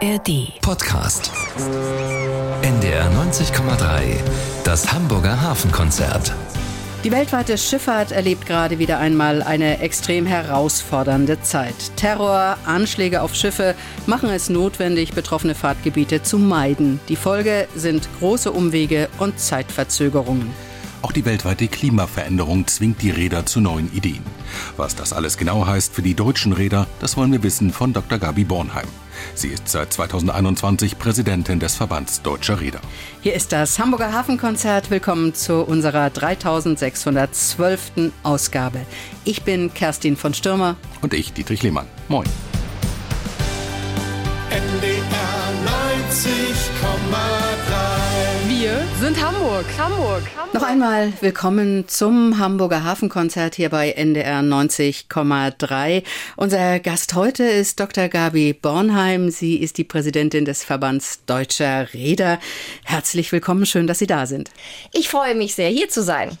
[0.00, 0.52] ARD.
[0.60, 1.32] Podcast.
[2.62, 4.20] NDR 90,3.
[4.62, 6.32] Das Hamburger Hafenkonzert.
[7.02, 11.74] Die weltweite Schifffahrt erlebt gerade wieder einmal eine extrem herausfordernde Zeit.
[11.96, 13.74] Terror, Anschläge auf Schiffe
[14.06, 17.00] machen es notwendig, betroffene Fahrtgebiete zu meiden.
[17.08, 20.52] Die Folge sind große Umwege und Zeitverzögerungen.
[21.00, 24.22] Auch die weltweite Klimaveränderung zwingt die Räder zu neuen Ideen.
[24.76, 28.18] Was das alles genau heißt für die deutschen Räder, das wollen wir wissen von Dr.
[28.18, 28.88] Gabi Bornheim.
[29.34, 32.80] Sie ist seit 2021 Präsidentin des Verbands Deutscher Räder.
[33.20, 34.90] Hier ist das Hamburger Hafenkonzert.
[34.90, 38.12] Willkommen zu unserer 3612.
[38.22, 38.80] Ausgabe.
[39.24, 40.76] Ich bin Kerstin von Stürmer.
[41.00, 41.86] Und ich, Dietrich Lehmann.
[42.08, 42.26] Moin.
[44.50, 44.98] NDR
[45.66, 47.87] 90,3
[48.68, 49.64] Wir sind Hamburg.
[49.78, 50.22] Hamburg.
[50.36, 50.52] Hamburg.
[50.52, 56.02] Noch einmal willkommen zum Hamburger Hafenkonzert hier bei NDR 90,3.
[56.36, 58.08] Unser Gast heute ist Dr.
[58.08, 59.30] Gabi Bornheim.
[59.30, 62.40] Sie ist die Präsidentin des Verbands Deutscher Räder.
[62.84, 64.50] Herzlich willkommen, schön, dass Sie da sind.
[64.92, 66.36] Ich freue mich sehr, hier zu sein.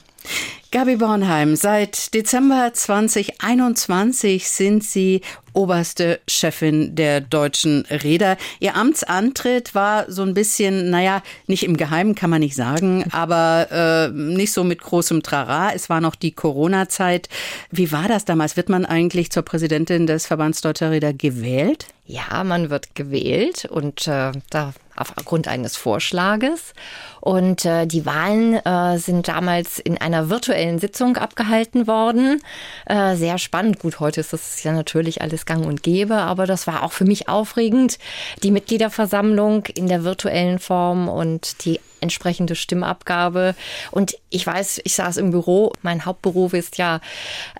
[0.70, 5.22] Gabi Bornheim, seit Dezember 2021 sind Sie
[5.54, 8.36] oberste Chefin der deutschen Räder.
[8.60, 13.68] Ihr Amtsantritt war so ein bisschen, naja, nicht im Geheimen kann man nicht sagen, aber
[13.70, 15.72] äh, nicht so mit großem Trara.
[15.74, 17.30] Es war noch die Corona-Zeit.
[17.70, 18.58] Wie war das damals?
[18.58, 21.86] Wird man eigentlich zur Präsidentin des Verbands Deutscher Räder gewählt?
[22.04, 26.72] Ja, man wird gewählt und äh, da aufgrund eines Vorschlages.
[27.20, 32.40] Und äh, die Wahlen äh, sind damals in einer virtuellen Sitzung abgehalten worden.
[32.86, 33.80] Äh, sehr spannend.
[33.80, 37.04] Gut, heute ist das ja natürlich alles gang und gäbe, aber das war auch für
[37.04, 37.98] mich aufregend.
[38.42, 43.54] Die Mitgliederversammlung in der virtuellen Form und die entsprechende Stimmabgabe.
[43.90, 45.72] Und ich weiß, ich saß im Büro.
[45.82, 47.00] Mein Hauptberuf ist ja,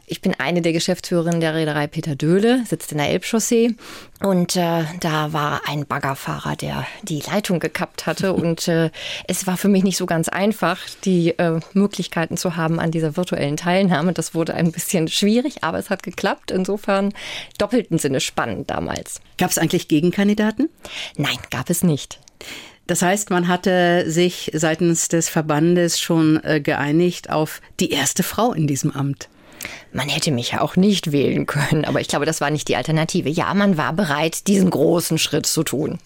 [0.07, 3.75] ich bin eine der Geschäftsführerinnen der Reederei Peter Döhle, sitzt in der Elbchaussee.
[4.21, 8.33] Und äh, da war ein Baggerfahrer, der die Leitung gekappt hatte.
[8.39, 8.91] Und äh,
[9.27, 13.17] es war für mich nicht so ganz einfach, die äh, Möglichkeiten zu haben an dieser
[13.17, 14.13] virtuellen Teilnahme.
[14.13, 16.51] Das wurde ein bisschen schwierig, aber es hat geklappt.
[16.51, 17.13] Insofern
[17.59, 19.21] doppelten Sinne spannend damals.
[19.39, 20.69] Gab es eigentlich Gegenkandidaten?
[21.17, 22.19] Nein, gab es nicht.
[22.89, 28.53] Das heißt, man hatte sich seitens des Verbandes schon äh, geeinigt auf die erste Frau
[28.55, 29.29] in diesem Amt.
[29.93, 32.77] Man hätte mich ja auch nicht wählen können, aber ich glaube, das war nicht die
[32.77, 33.29] Alternative.
[33.29, 35.99] Ja, man war bereit, diesen großen Schritt zu tun.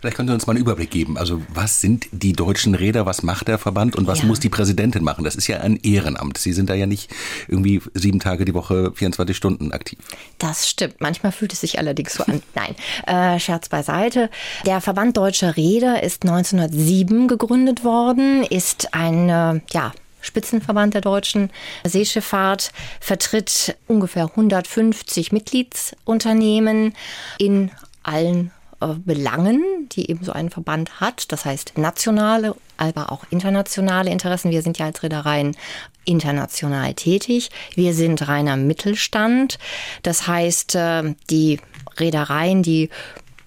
[0.00, 1.18] Vielleicht können Sie uns mal einen Überblick geben.
[1.18, 4.24] Also was sind die deutschen Räder, was macht der Verband und was Ja.
[4.26, 5.24] muss die Präsidentin machen?
[5.24, 6.38] Das ist ja ein Ehrenamt.
[6.38, 7.10] Sie sind da ja nicht
[7.48, 9.98] irgendwie sieben Tage die Woche, 24 Stunden aktiv.
[10.38, 11.00] Das stimmt.
[11.00, 12.42] Manchmal fühlt es sich allerdings so an.
[12.54, 12.74] Nein,
[13.06, 14.30] äh, Scherz beiseite.
[14.66, 19.92] Der Verband Deutscher Räder ist 1907 gegründet worden, ist ein, äh, ja,
[20.22, 21.50] Spitzenverband der deutschen
[21.82, 26.94] Seeschifffahrt, vertritt ungefähr 150 Mitgliedsunternehmen
[27.38, 27.70] in
[28.02, 28.50] allen
[28.86, 31.30] Belangen, die eben so ein Verband hat.
[31.32, 34.50] Das heißt nationale, aber auch internationale Interessen.
[34.50, 35.56] Wir sind ja als Reedereien
[36.04, 37.50] international tätig.
[37.74, 39.58] Wir sind reiner Mittelstand.
[40.02, 41.60] Das heißt, äh, die
[41.98, 42.88] Reedereien, die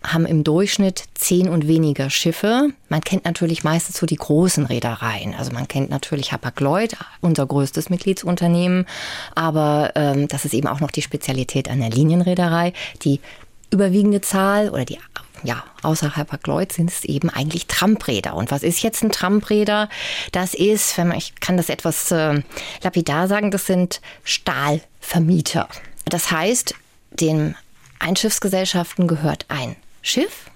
[0.05, 2.69] haben im Durchschnitt zehn und weniger Schiffe.
[2.89, 5.33] Man kennt natürlich meistens so die großen Reedereien.
[5.33, 8.85] Also man kennt natürlich Hapag-Lloyd, unser größtes Mitgliedsunternehmen.
[9.33, 12.73] Aber ähm, das ist eben auch noch die Spezialität einer Linienreederei.
[13.03, 13.21] Die
[13.71, 14.99] überwiegende Zahl oder die
[15.43, 18.35] ja, außer Hapag-Lloyd sind es eben eigentlich Trampräder.
[18.35, 19.89] Und was ist jetzt ein Trampräder?
[20.31, 22.41] Das ist, wenn man, ich kann das etwas äh,
[22.81, 25.67] lapidar sagen, das sind Stahlvermieter.
[26.05, 26.75] Das heißt,
[27.11, 27.55] den
[27.99, 30.49] Einschiffsgesellschaften gehört ein Schiff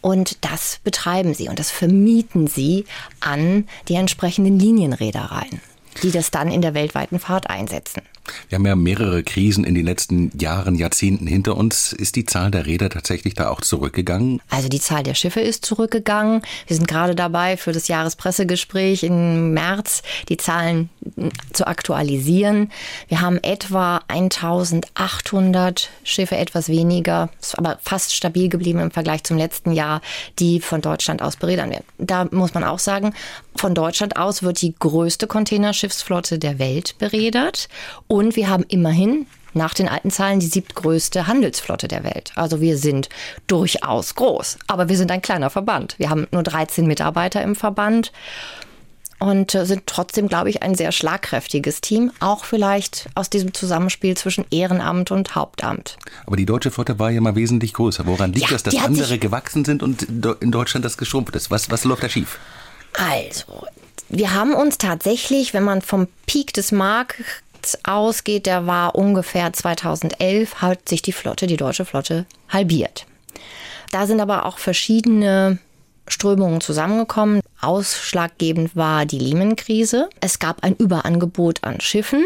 [0.00, 2.86] und das betreiben sie und das vermieten sie
[3.20, 5.60] an die entsprechenden Linienreedereien,
[6.02, 8.02] die das dann in der weltweiten Fahrt einsetzen.
[8.48, 11.92] Wir haben ja mehrere Krisen in den letzten Jahren, Jahrzehnten hinter uns.
[11.92, 14.40] Ist die Zahl der Räder tatsächlich da auch zurückgegangen?
[14.50, 16.42] Also die Zahl der Schiffe ist zurückgegangen.
[16.66, 20.90] Wir sind gerade dabei, für das Jahrespressegespräch im März die Zahlen
[21.52, 22.70] zu aktualisieren.
[23.08, 29.72] Wir haben etwa 1800 Schiffe, etwas weniger, aber fast stabil geblieben im Vergleich zum letzten
[29.72, 30.00] Jahr,
[30.38, 31.84] die von Deutschland aus beredern werden.
[31.98, 33.14] Da muss man auch sagen,
[33.56, 37.68] von Deutschland aus wird die größte Containerschiffsflotte der Welt beredert.
[38.06, 42.32] Und wir haben immerhin nach den alten Zahlen die siebtgrößte Handelsflotte der Welt.
[42.34, 43.08] Also wir sind
[43.46, 45.94] durchaus groß, aber wir sind ein kleiner Verband.
[45.98, 48.12] Wir haben nur 13 Mitarbeiter im Verband
[49.18, 52.12] und äh, sind trotzdem, glaube ich, ein sehr schlagkräftiges Team.
[52.20, 55.96] Auch vielleicht aus diesem Zusammenspiel zwischen Ehrenamt und Hauptamt.
[56.26, 58.06] Aber die deutsche Flotte war ja mal wesentlich größer.
[58.06, 61.50] Woran liegt Ja, das, dass andere gewachsen sind und in Deutschland das geschrumpft ist?
[61.50, 62.38] Was, was läuft da schief?
[62.92, 63.66] Also,
[64.08, 66.72] wir haben uns tatsächlich, wenn man vom Peak des
[67.66, 73.06] Markts ausgeht, der war ungefähr 2011, hat sich die Flotte, die deutsche Flotte, halbiert.
[73.90, 75.58] Da sind aber auch verschiedene
[76.06, 77.40] Strömungen zusammengekommen.
[77.60, 80.08] Ausschlaggebend war die Lehman-Krise.
[80.20, 82.24] Es gab ein Überangebot an Schiffen.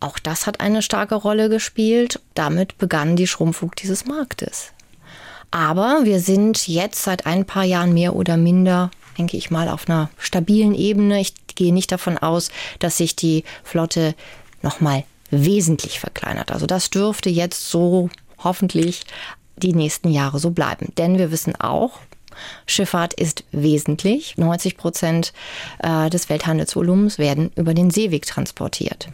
[0.00, 2.20] Auch das hat eine starke Rolle gespielt.
[2.34, 4.72] Damit begann die Schrumpfung dieses Marktes.
[5.52, 9.88] Aber wir sind jetzt seit ein paar Jahren mehr oder minder, denke ich mal, auf
[9.88, 11.20] einer stabilen Ebene.
[11.20, 14.14] Ich gehe nicht davon aus, dass sich die Flotte
[14.62, 16.52] nochmal wesentlich verkleinert.
[16.52, 18.08] Also das dürfte jetzt so
[18.38, 19.04] hoffentlich
[19.56, 20.92] die nächsten Jahre so bleiben.
[20.96, 22.00] Denn wir wissen auch,
[22.66, 24.36] Schifffahrt ist wesentlich.
[24.36, 25.32] 90 Prozent
[25.78, 29.08] äh, des Welthandelsvolumens werden über den Seeweg transportiert.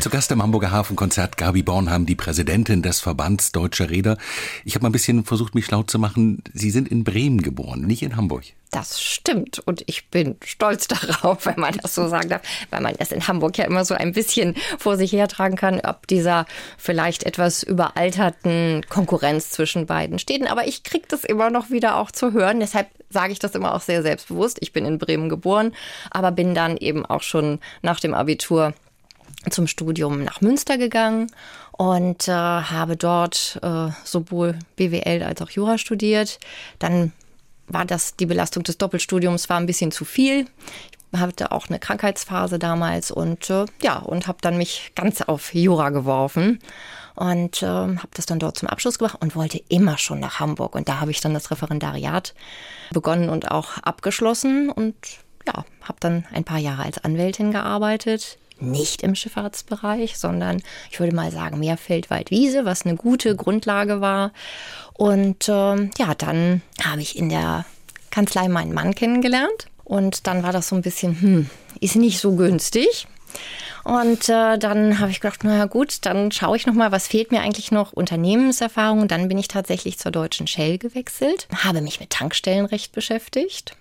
[0.00, 4.16] Zu Gast im Hamburger Hafenkonzert Gabi Bornheim, die Präsidentin des Verbands Deutscher Räder.
[4.64, 6.40] Ich habe mal ein bisschen versucht, mich schlau zu machen.
[6.54, 8.44] Sie sind in Bremen geboren, nicht in Hamburg.
[8.70, 12.94] Das stimmt und ich bin stolz darauf, wenn man das so sagen darf, weil man
[12.96, 16.46] das in Hamburg ja immer so ein bisschen vor sich hertragen kann, ob dieser
[16.76, 20.46] vielleicht etwas überalterten Konkurrenz zwischen beiden Städten.
[20.46, 22.60] Aber ich kriege das immer noch wieder auch zu hören.
[22.60, 24.58] Deshalb sage ich das immer auch sehr selbstbewusst.
[24.60, 25.72] Ich bin in Bremen geboren,
[26.12, 28.74] aber bin dann eben auch schon nach dem Abitur
[29.50, 31.30] zum Studium nach Münster gegangen
[31.72, 36.38] und äh, habe dort äh, sowohl BWL als auch Jura studiert.
[36.78, 37.12] Dann
[37.68, 40.46] war das die Belastung des Doppelstudiums war ein bisschen zu viel.
[41.12, 45.54] Ich hatte auch eine Krankheitsphase damals und äh, ja und habe dann mich ganz auf
[45.54, 46.58] Jura geworfen
[47.14, 50.74] und äh, habe das dann dort zum Abschluss gemacht und wollte immer schon nach Hamburg
[50.74, 52.34] und da habe ich dann das Referendariat
[52.90, 54.94] begonnen und auch abgeschlossen und
[55.46, 61.14] ja, habe dann ein paar Jahre als Anwältin gearbeitet nicht im Schifffahrtsbereich, sondern ich würde
[61.14, 64.32] mal sagen mehr Feldwald-Wiese, was eine gute Grundlage war.
[64.94, 67.64] Und äh, ja, dann habe ich in der
[68.10, 69.68] Kanzlei meinen Mann kennengelernt.
[69.84, 71.50] Und dann war das so ein bisschen, hm,
[71.80, 73.06] ist nicht so günstig.
[73.84, 77.30] Und äh, dann habe ich gedacht, naja gut, dann schaue ich noch mal, was fehlt
[77.30, 77.94] mir eigentlich noch?
[77.94, 79.08] Unternehmenserfahrung.
[79.08, 83.77] Dann bin ich tatsächlich zur deutschen Shell gewechselt, habe mich mit Tankstellenrecht beschäftigt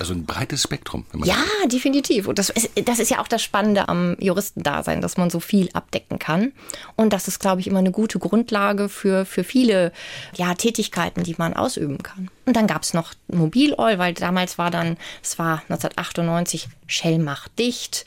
[0.00, 1.04] also ein breites Spektrum.
[1.24, 2.26] ja, definitiv.
[2.26, 5.68] Und das ist, das ist ja auch das Spannende am Juristendasein, dass man so viel
[5.74, 6.52] abdecken kann.
[6.96, 9.92] Und das ist, glaube ich, immer eine gute Grundlage für, für viele
[10.34, 12.30] ja, Tätigkeiten, die man ausüben kann.
[12.46, 17.58] Und dann gab es noch Mobiloil, weil damals war dann, es war 1998, Shell macht
[17.58, 18.06] dicht,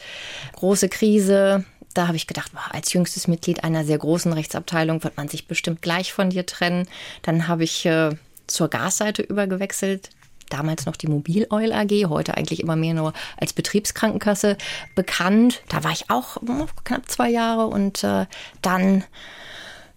[0.55, 5.27] große Krise, da habe ich gedacht, als jüngstes Mitglied einer sehr großen Rechtsabteilung wird man
[5.27, 6.87] sich bestimmt gleich von dir trennen.
[7.21, 8.15] Dann habe ich äh,
[8.47, 10.09] zur Gasseite übergewechselt
[10.53, 14.57] damals noch die Mobil Oil AG, heute eigentlich immer mehr nur als Betriebskrankenkasse
[14.95, 15.61] bekannt.
[15.69, 16.37] Da war ich auch
[16.83, 18.25] knapp zwei Jahre und äh,
[18.61, 19.03] dann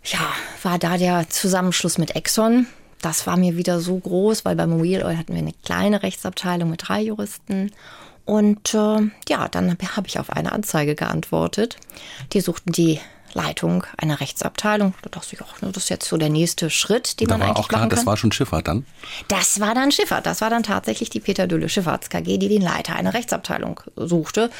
[0.04, 0.20] ja,
[0.62, 2.66] war da der Zusammenschluss mit Exxon.
[3.02, 6.70] Das war mir wieder so groß, weil bei Mobil Oil hatten wir eine kleine Rechtsabteilung
[6.70, 7.72] mit drei Juristen.
[8.24, 11.76] Und äh, ja, dann habe ich auf eine Anzeige geantwortet.
[12.32, 13.00] Die suchten die
[13.36, 14.94] Leitung einer Rechtsabteilung.
[15.02, 17.48] Da dachte ich, ach, das ist jetzt so der nächste Schritt, den da man war
[17.48, 17.98] eigentlich auch klar, machen kann.
[17.98, 18.86] Das war schon Schifffahrt dann?
[19.28, 20.26] Das war dann Schifffahrt.
[20.26, 24.50] Das war dann tatsächlich die Peter Dülle Schifffahrts KG, die den Leiter einer Rechtsabteilung suchte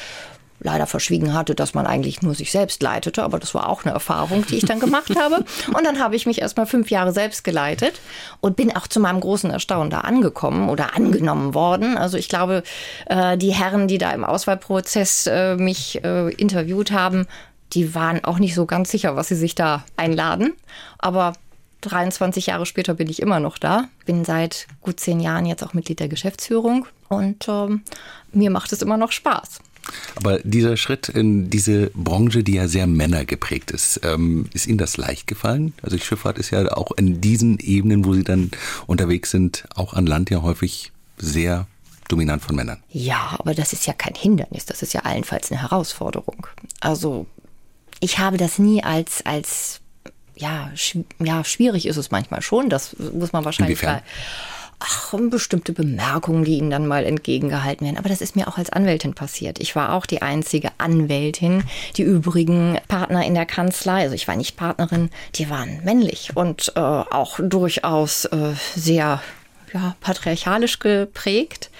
[0.59, 3.23] leider verschwiegen hatte, dass man eigentlich nur sich selbst leitete.
[3.23, 5.45] Aber das war auch eine Erfahrung, die ich dann gemacht habe.
[5.67, 8.01] Und dann habe ich mich erst mal fünf Jahre selbst geleitet
[8.41, 11.97] und bin auch zu meinem großen Erstaunen da angekommen oder angenommen worden.
[11.97, 12.63] Also ich glaube,
[13.05, 17.27] äh, die Herren, die da im Auswahlprozess äh, mich äh, interviewt haben,
[17.73, 20.53] die waren auch nicht so ganz sicher, was sie sich da einladen.
[20.99, 21.33] Aber
[21.81, 23.89] 23 Jahre später bin ich immer noch da.
[24.05, 27.81] Bin seit gut zehn Jahren jetzt auch Mitglied der Geschäftsführung und ähm,
[28.31, 29.59] mir macht es immer noch Spaß.
[30.15, 34.97] Aber dieser Schritt in diese Branche, die ja sehr männergeprägt ist, ähm, ist Ihnen das
[34.97, 35.73] leicht gefallen?
[35.81, 38.51] Also die Schifffahrt ist ja auch in diesen Ebenen, wo Sie dann
[38.85, 41.67] unterwegs sind, auch an Land ja häufig sehr
[42.09, 42.81] dominant von Männern.
[42.89, 46.47] Ja, aber das ist ja kein Hindernis, das ist ja allenfalls eine Herausforderung.
[46.79, 47.27] Also
[47.99, 49.81] ich habe das nie als, als
[50.35, 52.69] ja, sch ja, schwierig ist es manchmal schon.
[52.69, 54.01] Das muss man wahrscheinlich Inwiefern?
[54.79, 57.97] ach, bestimmte Bemerkungen, die ihnen dann mal entgegengehalten werden.
[57.97, 59.59] Aber das ist mir auch als Anwältin passiert.
[59.59, 61.63] Ich war auch die einzige Anwältin.
[61.95, 66.73] Die übrigen Partner in der Kanzlei, also ich war nicht Partnerin, die waren männlich und
[66.75, 69.21] äh, auch durchaus äh, sehr
[69.73, 71.71] ja, patriarchalisch geprägt.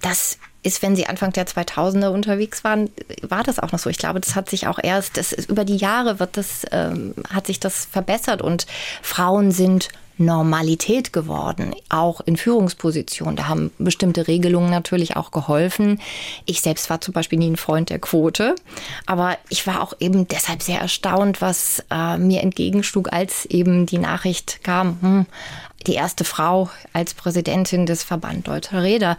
[0.00, 2.90] Das ist, wenn sie Anfang der 2000er unterwegs waren,
[3.22, 3.90] war das auch noch so.
[3.90, 7.14] Ich glaube, das hat sich auch erst, das ist, über die Jahre wird das, ähm,
[7.32, 8.66] hat sich das verbessert und
[9.02, 9.88] Frauen sind
[10.20, 13.36] Normalität geworden, auch in Führungspositionen.
[13.36, 15.98] Da haben bestimmte Regelungen natürlich auch geholfen.
[16.44, 18.54] Ich selbst war zum Beispiel nie ein Freund der Quote,
[19.06, 23.98] aber ich war auch eben deshalb sehr erstaunt, was äh, mir entgegenschlug, als eben die
[23.98, 25.26] Nachricht kam, hm,
[25.86, 29.16] die erste Frau als Präsidentin des Verband Deutscher Räder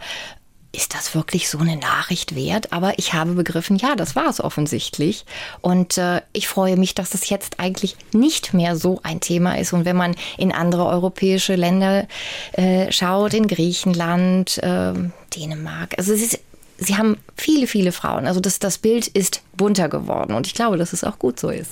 [0.72, 2.72] ist das wirklich so eine Nachricht wert?
[2.72, 5.24] Aber ich habe begriffen, ja, das war es offensichtlich.
[5.60, 9.72] Und äh, ich freue mich, dass es jetzt eigentlich nicht mehr so ein Thema ist.
[9.72, 12.06] Und wenn man in andere europäische Länder
[12.52, 14.94] äh, schaut, in Griechenland, äh,
[15.36, 16.40] Dänemark, also es ist
[16.78, 18.26] Sie haben viele, viele Frauen.
[18.26, 21.48] Also das, das Bild ist bunter geworden und ich glaube, dass es auch gut so
[21.48, 21.70] ist.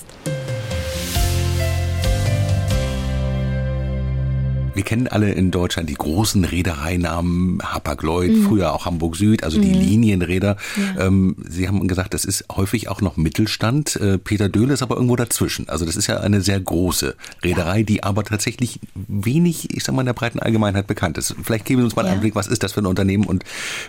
[4.73, 8.43] Wir kennen alle in Deutschland die großen Reedereinamen, Hapag-Lloyd, mhm.
[8.47, 9.63] früher auch Hamburg Süd, also mhm.
[9.63, 10.55] die Linienräder.
[10.95, 11.07] Ja.
[11.07, 13.97] Ähm, Sie haben gesagt, das ist häufig auch noch Mittelstand.
[13.97, 15.67] Äh, Peter Döhle ist aber irgendwo dazwischen.
[15.67, 17.83] Also das ist ja eine sehr große Reederei, ja.
[17.83, 21.35] die aber tatsächlich wenig, ich sag mal, in der breiten Allgemeinheit bekannt ist.
[21.43, 22.15] Vielleicht geben Sie uns mal einen ja.
[22.15, 23.43] Einblick, was ist das für ein Unternehmen und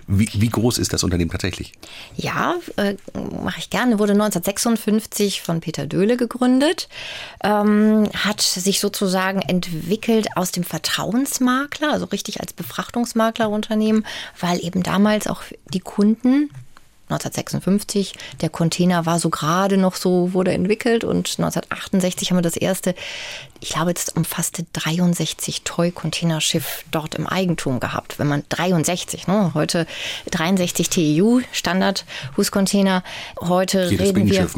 [0.08, 1.72] wie, wie groß ist das Unternehmen tatsächlich?
[2.16, 2.96] Ja, äh,
[3.42, 3.98] mache ich gerne.
[3.98, 6.88] Wurde 1956 von Peter Döhle gegründet,
[7.44, 14.06] ähm, hat sich sozusagen entwickelt aus dem Vertrauensmakler, also richtig als Befrachtungsmaklerunternehmen,
[14.40, 16.48] weil eben damals auch die Kunden
[17.12, 18.14] 1956.
[18.40, 22.94] Der Container war so gerade noch so, wurde entwickelt und 1968 haben wir das erste
[23.62, 28.18] ich glaube, jetzt umfasste 63 Toy-Containerschiff dort im Eigentum gehabt.
[28.18, 29.86] Wenn man 63, ne, heute
[30.32, 32.04] 63 TEU Standard
[32.36, 33.04] Huscontainer.
[33.40, 34.48] Heute Jedes reden wir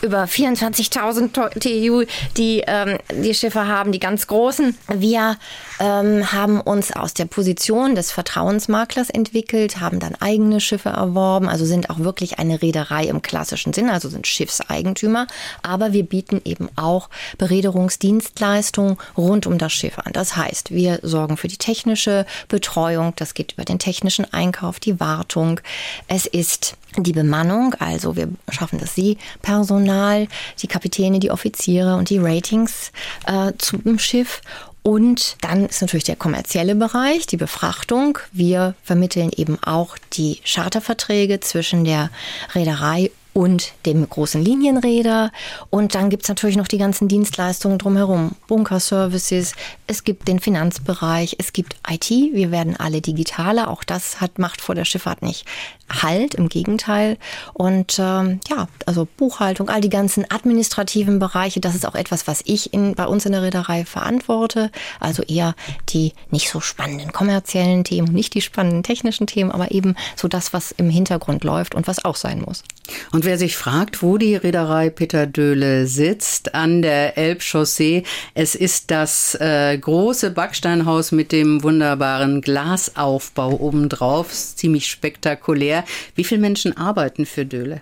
[0.00, 2.04] über 24.000 TEU,
[2.38, 4.74] die ähm, die Schiffe haben, die ganz großen.
[4.88, 5.36] Wir
[5.78, 11.66] ähm, haben uns aus der Position des Vertrauensmaklers entwickelt, haben dann eigene Schiffe erworben, also
[11.66, 15.26] sind auch wirklich eine Reederei im klassischen Sinn, also sind Schiffseigentümer.
[15.62, 17.08] Aber wir bieten eben auch
[17.38, 20.12] Bereederungsdienstleistungen Dienstleistungen rund um das Schiff an.
[20.12, 25.00] Das heißt, wir sorgen für die technische Betreuung, das geht über den technischen Einkauf, die
[25.00, 25.60] Wartung.
[26.08, 30.28] Es ist die Bemannung, also wir schaffen das Sie, Personal,
[30.62, 32.92] die Kapitäne, die Offiziere und die Ratings
[33.26, 34.40] äh, zum Schiff.
[34.86, 38.18] Und dann ist natürlich der kommerzielle Bereich, die Befrachtung.
[38.32, 42.10] Wir vermitteln eben auch die Charterverträge zwischen der
[42.54, 45.32] Reederei und dem großen Linienräder.
[45.70, 48.32] Und dann gibt's natürlich noch die ganzen Dienstleistungen drumherum.
[48.46, 49.54] Bunkerservices,
[49.86, 52.10] es gibt den Finanzbereich, es gibt IT.
[52.10, 53.68] Wir werden alle digitaler.
[53.68, 55.46] Auch das hat, macht vor der Schifffahrt nicht
[55.90, 57.18] Halt, im Gegenteil.
[57.52, 62.42] Und ähm, ja, also Buchhaltung, all die ganzen administrativen Bereiche, das ist auch etwas, was
[62.44, 64.70] ich in, bei uns in der Reederei verantworte.
[64.98, 65.54] Also eher
[65.90, 70.52] die nicht so spannenden kommerziellen Themen, nicht die spannenden technischen Themen, aber eben so das,
[70.52, 72.62] was im Hintergrund läuft und was auch sein muss.
[73.12, 78.90] Und wer sich fragt, wo die Reederei Peter Döhle sitzt, an der Elbchaussee, es ist
[78.90, 85.73] das äh, große Backsteinhaus mit dem wunderbaren Glasaufbau obendrauf, ziemlich spektakulär.
[86.14, 87.80] Wie viele Menschen arbeiten für Döhle?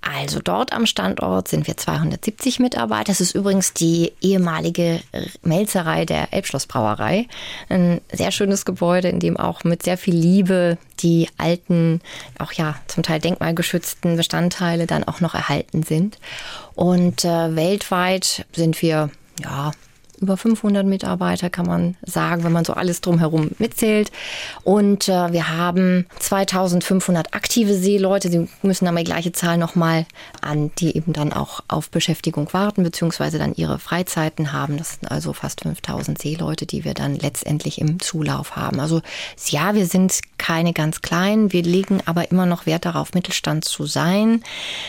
[0.00, 3.04] Also dort am Standort sind wir 270 Mitarbeiter.
[3.04, 5.00] Das ist übrigens die ehemalige
[5.42, 7.26] Melzerei der Elbschlossbrauerei.
[7.68, 12.00] Ein sehr schönes Gebäude, in dem auch mit sehr viel Liebe die alten,
[12.38, 16.18] auch ja zum Teil denkmalgeschützten Bestandteile dann auch noch erhalten sind.
[16.74, 19.10] Und äh, weltweit sind wir
[19.40, 19.72] ja
[20.24, 24.10] über 500 Mitarbeiter, kann man sagen, wenn man so alles drumherum mitzählt.
[24.64, 28.30] Und äh, wir haben 2500 aktive Seeleute.
[28.30, 30.06] Sie müssen aber die gleiche Zahl nochmal
[30.40, 34.78] an, die eben dann auch auf Beschäftigung warten, beziehungsweise dann ihre Freizeiten haben.
[34.78, 38.80] Das sind also fast 5000 Seeleute, die wir dann letztendlich im Zulauf haben.
[38.80, 39.02] Also
[39.48, 41.52] ja, wir sind keine ganz kleinen.
[41.52, 44.42] Wir legen aber immer noch Wert darauf, Mittelstand zu sein.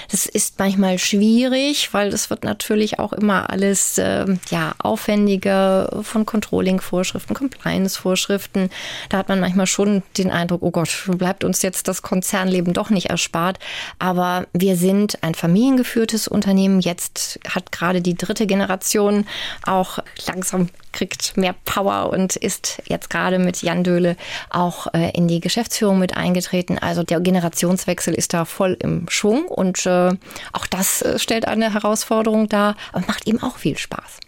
[0.10, 6.03] Das ist manchmal schwierig, weil das wird natürlich auch immer alles äh, ja aufwendig aufwendiger
[6.03, 8.70] von Controlling-Vorschriften, Compliance-Vorschriften.
[9.10, 12.91] Da hat man manchmal schon den Eindruck, oh Gott, bleibt uns jetzt das Konzernleben doch
[12.91, 13.58] nicht erspart.
[13.98, 16.79] Aber wir sind ein familiengeführtes Unternehmen.
[16.79, 19.25] Jetzt hat gerade die dritte Generation
[19.65, 24.15] auch langsam kriegt mehr Power und ist jetzt gerade mit Jan Döhle
[24.50, 26.77] auch äh, in die Geschäftsführung mit eingetreten.
[26.77, 30.12] Also der Generationswechsel ist da voll im Schwung und äh,
[30.53, 34.20] auch das äh, stellt eine Herausforderung dar, aber macht eben auch viel Spaß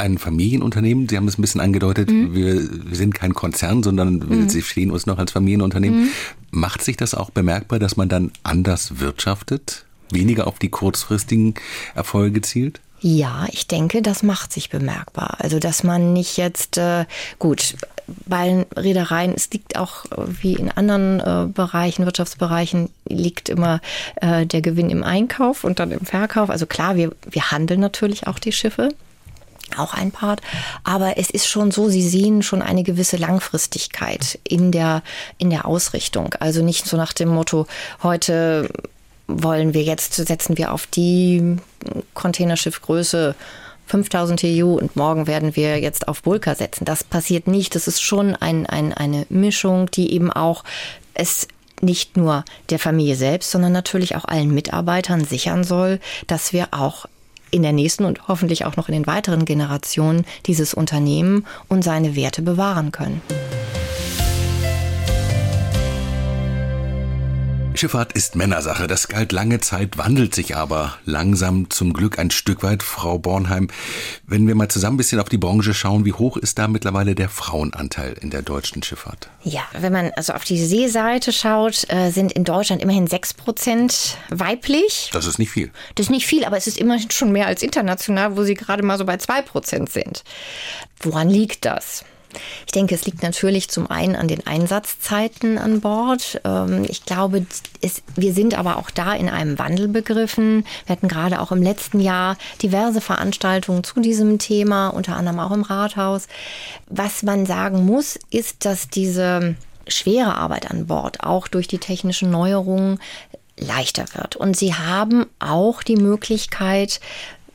[0.00, 1.08] ein Familienunternehmen.
[1.08, 2.34] Sie haben es ein bisschen angedeutet, mhm.
[2.34, 2.54] wir,
[2.88, 4.48] wir, sind kein Konzern, sondern mhm.
[4.48, 6.04] Sie stehen uns noch als Familienunternehmen.
[6.04, 6.08] Mhm.
[6.50, 11.54] Macht sich das auch bemerkbar, dass man dann anders wirtschaftet, weniger auf die kurzfristigen
[11.94, 12.80] Erfolge zielt?
[13.02, 15.36] Ja, ich denke, das macht sich bemerkbar.
[15.38, 17.06] Also, dass man nicht jetzt, äh,
[17.38, 17.76] gut,
[18.26, 23.80] bei Reedereien, es liegt auch äh, wie in anderen äh, Bereichen, Wirtschaftsbereichen, liegt immer
[24.16, 26.50] äh, der Gewinn im Einkauf und dann im Verkauf.
[26.50, 28.90] Also klar, wir, wir handeln natürlich auch die Schiffe
[29.78, 30.40] auch ein Part.
[30.84, 35.02] Aber es ist schon so, Sie sehen schon eine gewisse Langfristigkeit in der,
[35.38, 36.34] in der Ausrichtung.
[36.40, 37.66] Also nicht so nach dem Motto,
[38.02, 38.68] heute
[39.26, 41.56] wollen wir jetzt, setzen wir auf die
[42.14, 43.34] Containerschiffgröße
[43.86, 46.84] 5000 TU und morgen werden wir jetzt auf Bulka setzen.
[46.84, 47.74] Das passiert nicht.
[47.74, 50.62] Das ist schon ein, ein, eine Mischung, die eben auch
[51.14, 51.48] es
[51.80, 57.06] nicht nur der Familie selbst, sondern natürlich auch allen Mitarbeitern sichern soll, dass wir auch
[57.50, 62.16] in der nächsten und hoffentlich auch noch in den weiteren Generationen dieses Unternehmen und seine
[62.16, 63.20] Werte bewahren können.
[67.80, 68.86] Schifffahrt ist Männersache.
[68.88, 72.82] Das galt lange Zeit, wandelt sich aber langsam zum Glück ein Stück weit.
[72.82, 73.68] Frau Bornheim,
[74.26, 77.14] wenn wir mal zusammen ein bisschen auf die Branche schauen, wie hoch ist da mittlerweile
[77.14, 79.30] der Frauenanteil in der deutschen Schifffahrt?
[79.44, 84.18] Ja, wenn man also auf die Seeseite schaut, äh, sind in Deutschland immerhin 6 Prozent
[84.28, 85.08] weiblich.
[85.14, 85.70] Das ist nicht viel.
[85.94, 88.82] Das ist nicht viel, aber es ist immerhin schon mehr als international, wo sie gerade
[88.82, 90.22] mal so bei 2 Prozent sind.
[91.00, 92.04] Woran liegt das?
[92.66, 96.40] Ich denke, es liegt natürlich zum einen an den Einsatzzeiten an Bord.
[96.44, 97.46] Ähm, ich glaube,
[97.80, 100.64] es, wir sind aber auch da in einem Wandel begriffen.
[100.86, 105.52] Wir hatten gerade auch im letzten Jahr diverse Veranstaltungen zu diesem Thema, unter anderem auch
[105.52, 106.28] im Rathaus.
[106.88, 109.56] Was man sagen muss, ist, dass diese
[109.88, 112.98] schwere Arbeit an Bord auch durch die technischen Neuerungen
[113.60, 114.36] leichter wird.
[114.36, 117.00] Und sie haben auch die Möglichkeit,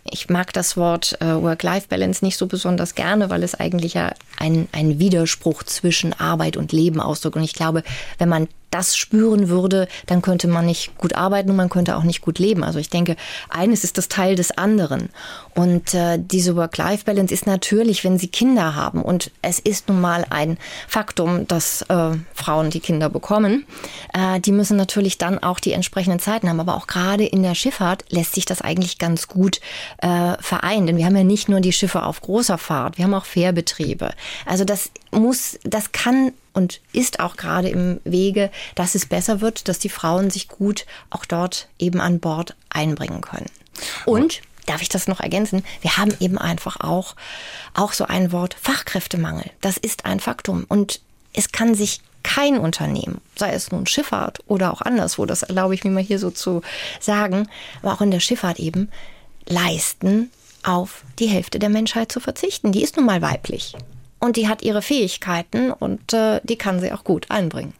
[0.09, 4.99] ich mag das Wort äh, Work-Life-Balance nicht so besonders gerne, weil es eigentlich ja einen
[4.99, 7.35] Widerspruch zwischen Arbeit und Leben ausdrückt.
[7.35, 7.83] Und ich glaube,
[8.19, 12.03] wenn man das spüren würde, dann könnte man nicht gut arbeiten und man könnte auch
[12.03, 12.61] nicht gut leben.
[12.61, 13.15] Also ich denke,
[13.47, 15.09] eines ist das Teil des anderen.
[15.55, 19.01] Und äh, diese Work-Life-Balance ist natürlich, wenn sie Kinder haben.
[19.01, 20.57] Und es ist nun mal ein
[20.89, 23.65] Faktum, dass äh, Frauen die Kinder bekommen.
[24.13, 26.59] Äh, die müssen natürlich dann auch die entsprechenden Zeiten haben.
[26.59, 29.61] Aber auch gerade in der Schifffahrt lässt sich das eigentlich ganz gut
[29.99, 30.87] äh, vereinen.
[30.87, 34.11] Denn wir haben ja nicht nur die Schiffe auf großer Fahrt, wir haben auch Fährbetriebe.
[34.45, 39.67] Also das muss, das kann und ist auch gerade im Wege, dass es besser wird,
[39.67, 43.51] dass die Frauen sich gut auch dort eben an Bord einbringen können.
[44.05, 45.63] Und darf ich das noch ergänzen?
[45.81, 47.15] Wir haben eben einfach auch,
[47.73, 49.51] auch so ein Wort Fachkräftemangel.
[49.61, 50.65] Das ist ein Faktum.
[50.67, 51.01] Und
[51.33, 55.83] es kann sich kein Unternehmen, sei es nun Schifffahrt oder auch anderswo, das erlaube ich
[55.83, 56.61] mir mal hier so zu
[56.99, 57.47] sagen,
[57.83, 58.89] aber auch in der Schifffahrt eben,
[59.45, 60.31] leisten,
[60.63, 62.71] auf die Hälfte der Menschheit zu verzichten.
[62.71, 63.75] Die ist nun mal weiblich
[64.19, 67.73] und die hat ihre Fähigkeiten und äh, die kann sie auch gut einbringen.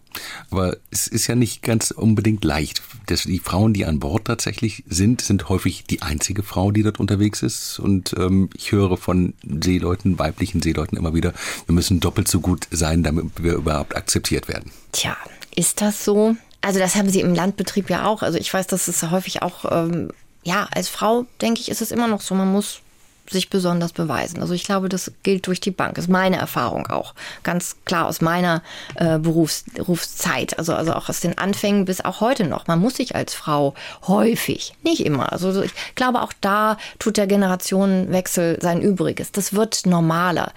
[0.50, 2.82] Aber es ist ja nicht ganz unbedingt leicht.
[3.08, 7.00] Das, die Frauen, die an Bord tatsächlich sind, sind häufig die einzige Frau, die dort
[7.00, 7.80] unterwegs ist.
[7.80, 11.34] Und ähm, ich höre von Seeleuten, weiblichen Seeleuten immer wieder,
[11.66, 14.72] wir müssen doppelt so gut sein, damit wir überhaupt akzeptiert werden.
[14.92, 15.18] Tja,
[15.56, 16.36] ist das so?
[16.62, 18.24] Also das haben sie im Landbetrieb ja auch.
[18.24, 20.12] Also ich weiß, dass es häufig auch, ähm,
[20.44, 22.36] ja, als Frau, denke ich, ist es immer noch so.
[22.36, 22.82] Man muss
[23.30, 24.42] sich besonders beweisen.
[24.42, 25.98] Also ich glaube, das gilt durch die Bank.
[25.98, 27.14] Ist meine Erfahrung auch.
[27.44, 28.62] Ganz klar aus meiner
[28.96, 30.58] äh, Berufs Berufszeit.
[30.58, 32.68] Also, also auch aus den Anfängen bis auch heute noch.
[32.68, 33.74] Man muss sich als Frau
[34.08, 35.32] häufig, nicht immer.
[35.32, 39.32] Also ich glaube, auch da tut der Generationenwechsel sein Übriges.
[39.32, 40.52] Das wird normaler.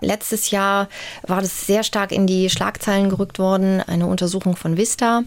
[0.00, 0.88] Letztes Jahr
[1.26, 5.22] war das sehr stark in die Schlagzeilen gerückt worden, eine Untersuchung von Vista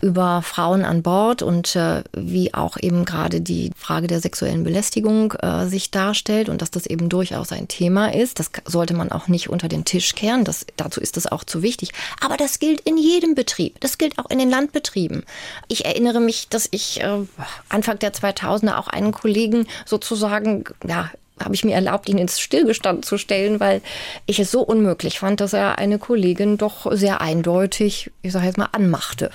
[0.00, 5.32] über Frauen an Bord und äh, wie auch eben gerade die Frage der sexuellen Belästigung
[5.32, 8.38] äh, sich darstellt und dass das eben durchaus ein Thema ist.
[8.38, 10.44] Das sollte man auch nicht unter den Tisch kehren.
[10.44, 11.92] Das, dazu ist es auch zu wichtig.
[12.20, 13.80] Aber das gilt in jedem Betrieb.
[13.80, 15.24] Das gilt auch in den Landbetrieben.
[15.68, 17.26] Ich erinnere mich, dass ich äh,
[17.68, 21.10] Anfang der 2000er auch einen Kollegen sozusagen, ja,
[21.42, 23.82] habe ich mir erlaubt, ihn ins Stillgestand zu stellen, weil
[24.26, 28.58] ich es so unmöglich fand, dass er eine Kollegin doch sehr eindeutig, ich sage jetzt
[28.58, 29.30] mal, anmachte.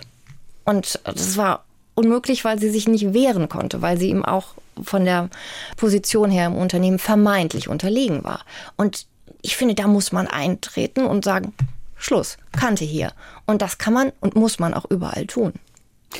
[0.65, 5.05] Und das war unmöglich, weil sie sich nicht wehren konnte, weil sie ihm auch von
[5.05, 5.29] der
[5.77, 8.41] Position her im Unternehmen vermeintlich unterlegen war.
[8.77, 9.05] Und
[9.41, 11.53] ich finde, da muss man eintreten und sagen,
[11.95, 13.11] Schluss, Kante hier.
[13.45, 15.53] Und das kann man und muss man auch überall tun.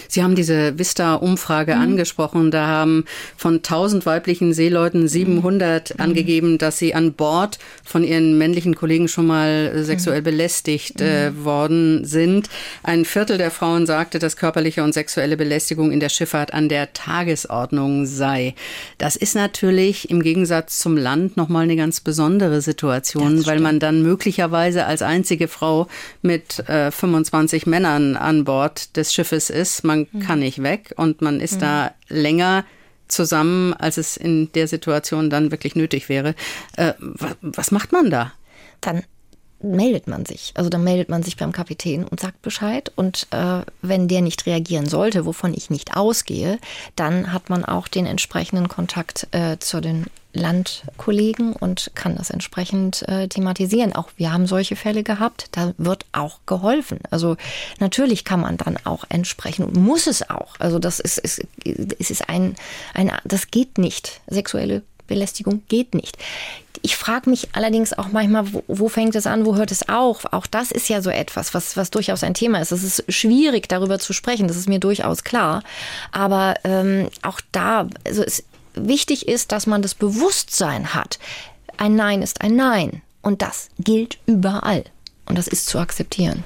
[0.08, 1.82] Sie haben diese Vista-Umfrage mhm.
[1.82, 2.52] angesprochen.
[2.52, 3.06] Da haben
[3.38, 6.02] von 1000 weiblichen Seeleuten 700 mhm.
[6.02, 10.26] angegeben, dass sie an Bord von ihren männlichen Kollegen schon mal äh, sexuell mhm.
[10.26, 11.46] belästigt äh, mhm.
[11.46, 12.50] worden sind.
[12.84, 16.94] Ein Viertel der Frauen sagte, dass körperliche und sexuelle Belästigung in der Schifffahrt an der
[16.94, 18.56] Tagesordnung sei.
[18.98, 24.02] Das ist natürlich im Gegensatz zum Land nochmal eine ganz besondere Situation, weil man dann
[24.02, 25.88] möglicherweise als einzige Frau
[26.22, 30.20] mit äh, 25 Männern an Bord des Schiffes ist man mhm.
[30.20, 31.60] kann nicht weg und man ist mhm.
[31.60, 32.66] da länger
[33.08, 36.36] zusammen, als es in der Situation dann wirklich nötig wäre.
[36.78, 38.32] Äh, was, was macht man da?
[38.80, 39.04] Dann
[39.64, 40.52] meldet man sich.
[40.56, 42.92] Also dann meldet man sich beim Kapitän und sagt Bescheid.
[42.96, 46.60] Und äh, wenn der nicht reagieren sollte, wovon ich nicht ausgehe,
[46.96, 53.08] dann hat man auch den entsprechenden Kontakt äh, zu den Landkollegen und kann das entsprechend
[53.08, 53.94] äh, thematisieren.
[53.94, 57.00] Auch wir haben solche Fälle gehabt, da wird auch geholfen.
[57.10, 57.38] Also
[57.80, 60.56] natürlich kann man dann auch entsprechen und muss es auch.
[60.60, 62.56] Also das ist, ist, ist ein,
[62.94, 64.22] ein, das geht nicht.
[64.28, 66.18] Sexuelle Belästigung geht nicht.
[66.84, 70.32] Ich frage mich allerdings auch manchmal, wo, wo, fängt es an, wo hört es auf?
[70.34, 72.72] Auch das ist ja so etwas, was, was durchaus ein Thema ist.
[72.72, 75.64] Es ist schwierig, darüber zu sprechen, das ist mir durchaus klar.
[76.12, 81.20] Aber ähm, auch da, also es, wichtig ist, dass man das Bewusstsein hat.
[81.78, 83.02] Ein Nein ist ein Nein.
[83.22, 84.84] Und das gilt überall.
[85.26, 86.44] Und das ist zu akzeptieren.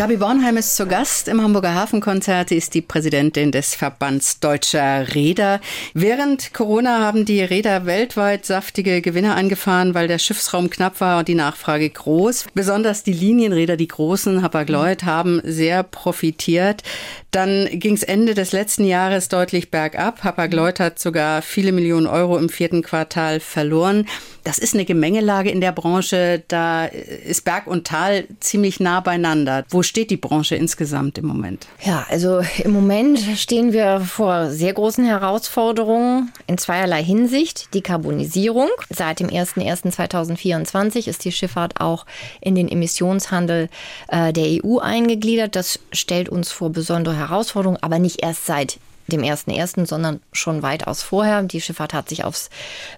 [0.00, 2.48] Gabi Bornheim ist zu Gast im Hamburger Hafenkonzert.
[2.48, 5.60] Sie ist die Präsidentin des Verbands Deutscher Räder.
[5.92, 11.28] Während Corona haben die Räder weltweit saftige Gewinne eingefahren, weil der Schiffsraum knapp war und
[11.28, 12.46] die Nachfrage groß.
[12.54, 16.82] Besonders die Linienräder, die großen Hapag-Lloyd, haben sehr profitiert.
[17.30, 20.24] Dann ging es Ende des letzten Jahres deutlich bergab.
[20.24, 24.06] Hapag-Lloyd hat sogar viele Millionen Euro im vierten Quartal verloren.
[24.44, 26.42] Das ist eine Gemengelage in der Branche.
[26.48, 29.64] Da ist Berg und Tal ziemlich nah beieinander.
[29.68, 31.66] Wo steht die Branche insgesamt im Moment?
[31.84, 37.68] Ja, also im Moment stehen wir vor sehr großen Herausforderungen in zweierlei Hinsicht.
[37.74, 38.68] Die Karbonisierung.
[38.88, 42.06] Seit dem 01.01.2024 ist die Schifffahrt auch
[42.40, 43.68] in den Emissionshandel
[44.08, 45.56] äh, der EU eingegliedert.
[45.56, 48.78] Das stellt uns vor besondere Herausforderungen, aber nicht erst seit
[49.10, 51.42] dem 1.1., sondern schon weitaus vorher.
[51.42, 52.50] Die Schifffahrt hat sich aufs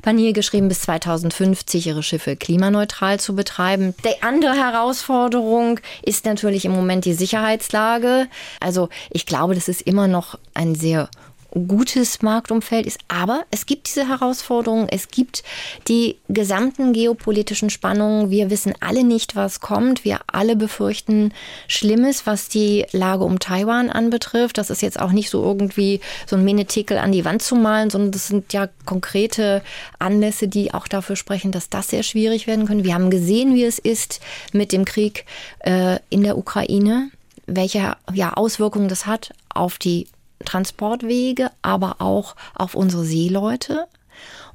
[0.03, 3.94] Panier geschrieben, bis 2050 ihre Schiffe klimaneutral zu betreiben.
[4.05, 8.29] Die andere Herausforderung ist natürlich im Moment die Sicherheitslage.
[8.61, 11.09] Also ich glaube, das ist immer noch ein sehr
[11.53, 12.99] gutes Marktumfeld ist.
[13.09, 15.43] Aber es gibt diese Herausforderungen, es gibt
[15.88, 18.31] die gesamten geopolitischen Spannungen.
[18.31, 20.05] Wir wissen alle nicht, was kommt.
[20.05, 21.33] Wir alle befürchten
[21.69, 24.59] Schlimmes, was die Lage um Taiwan anbetrifft.
[24.59, 27.91] Das ist jetzt auch nicht so irgendwie so ein Minetikel an die Wand zu malen,
[27.91, 29.62] sondern das sind ja konkrete
[29.99, 32.85] Anlässe, die auch dafür sprechen, dass das sehr schwierig werden könnte.
[32.85, 34.21] Wir haben gesehen, wie es ist
[34.53, 35.27] mit dem Krieg
[35.61, 37.11] äh, in der Ukraine
[37.47, 40.07] welche ja, Auswirkungen das hat auf die
[40.44, 43.87] Transportwege, aber auch auf unsere Seeleute.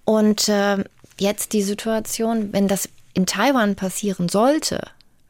[0.05, 0.83] Und äh,
[1.19, 4.81] jetzt die Situation, wenn das in Taiwan passieren sollte,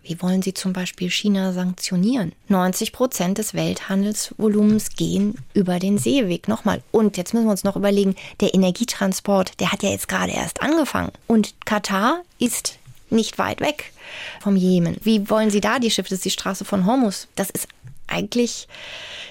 [0.07, 2.31] wie wollen Sie zum Beispiel China sanktionieren?
[2.47, 6.47] 90 Prozent des Welthandelsvolumens gehen über den Seeweg.
[6.47, 6.81] Nochmal.
[6.91, 10.61] Und jetzt müssen wir uns noch überlegen, der Energietransport, der hat ja jetzt gerade erst
[10.61, 11.11] angefangen.
[11.27, 12.77] Und Katar ist
[13.09, 13.91] nicht weit weg
[14.39, 14.97] vom Jemen.
[15.03, 16.09] Wie wollen Sie da die Schiffe?
[16.09, 17.27] Das ist die Straße von Hormus.
[17.35, 17.67] Das ist
[18.07, 18.67] eigentlich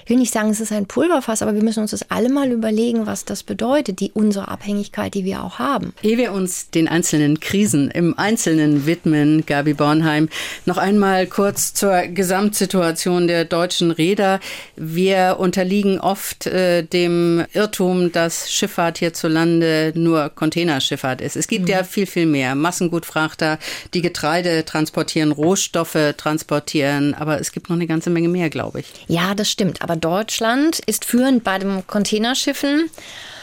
[0.07, 2.49] ich will nicht sagen, es ist ein Pulverfass, aber wir müssen uns das alle mal
[2.49, 5.93] überlegen, was das bedeutet, die unsere Abhängigkeit, die wir auch haben.
[6.01, 10.29] Ehe wir uns den einzelnen Krisen im Einzelnen widmen, Gabi Bornheim,
[10.65, 14.39] noch einmal kurz zur Gesamtsituation der deutschen Räder.
[14.77, 21.35] Wir unterliegen oft äh, dem Irrtum, dass Schifffahrt hierzulande nur Containerschifffahrt ist.
[21.35, 21.71] Es gibt mhm.
[21.71, 22.55] ja viel, viel mehr.
[22.55, 23.59] Massengutfrachter,
[23.93, 28.66] die Getreide transportieren, Rohstoffe transportieren, aber es gibt noch eine ganze Menge mehr, glaube ich.
[29.07, 29.81] Ja, das stimmt.
[29.81, 32.89] Aber Deutschland ist führend bei den Containerschiffen.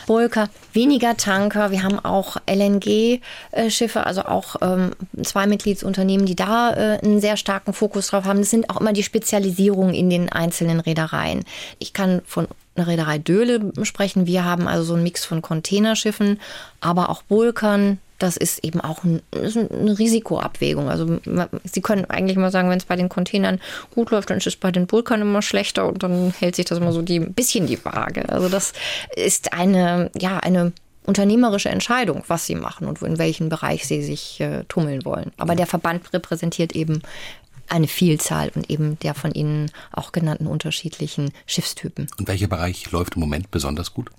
[0.06, 1.70] Bulka, weniger Tanker.
[1.70, 4.90] Wir haben auch LNG-Schiffe, also auch ähm,
[5.22, 8.40] zwei Mitgliedsunternehmen, die da äh, einen sehr starken Fokus drauf haben.
[8.40, 11.44] Das sind auch immer die Spezialisierungen in den einzelnen Reedereien.
[11.78, 14.26] Ich kann von einer Reederei Döhle sprechen.
[14.26, 16.40] Wir haben also so einen Mix von Containerschiffen,
[16.80, 20.88] aber auch Bulkern, das ist eben auch ein, ist eine Risikoabwägung.
[20.88, 21.18] Also
[21.64, 23.60] Sie können eigentlich mal sagen, wenn es bei den Containern
[23.94, 26.78] gut läuft, dann ist es bei den Vulkan immer schlechter und dann hält sich das
[26.78, 28.28] immer so die, ein bisschen die Waage.
[28.28, 28.72] Also das
[29.16, 30.72] ist eine, ja, eine
[31.04, 35.32] unternehmerische Entscheidung, was sie machen und in welchem Bereich sie sich äh, tummeln wollen.
[35.36, 37.02] Aber der Verband repräsentiert eben
[37.68, 42.08] eine Vielzahl und eben der von Ihnen auch genannten unterschiedlichen Schiffstypen.
[42.18, 44.10] Und welcher Bereich läuft im Moment besonders gut?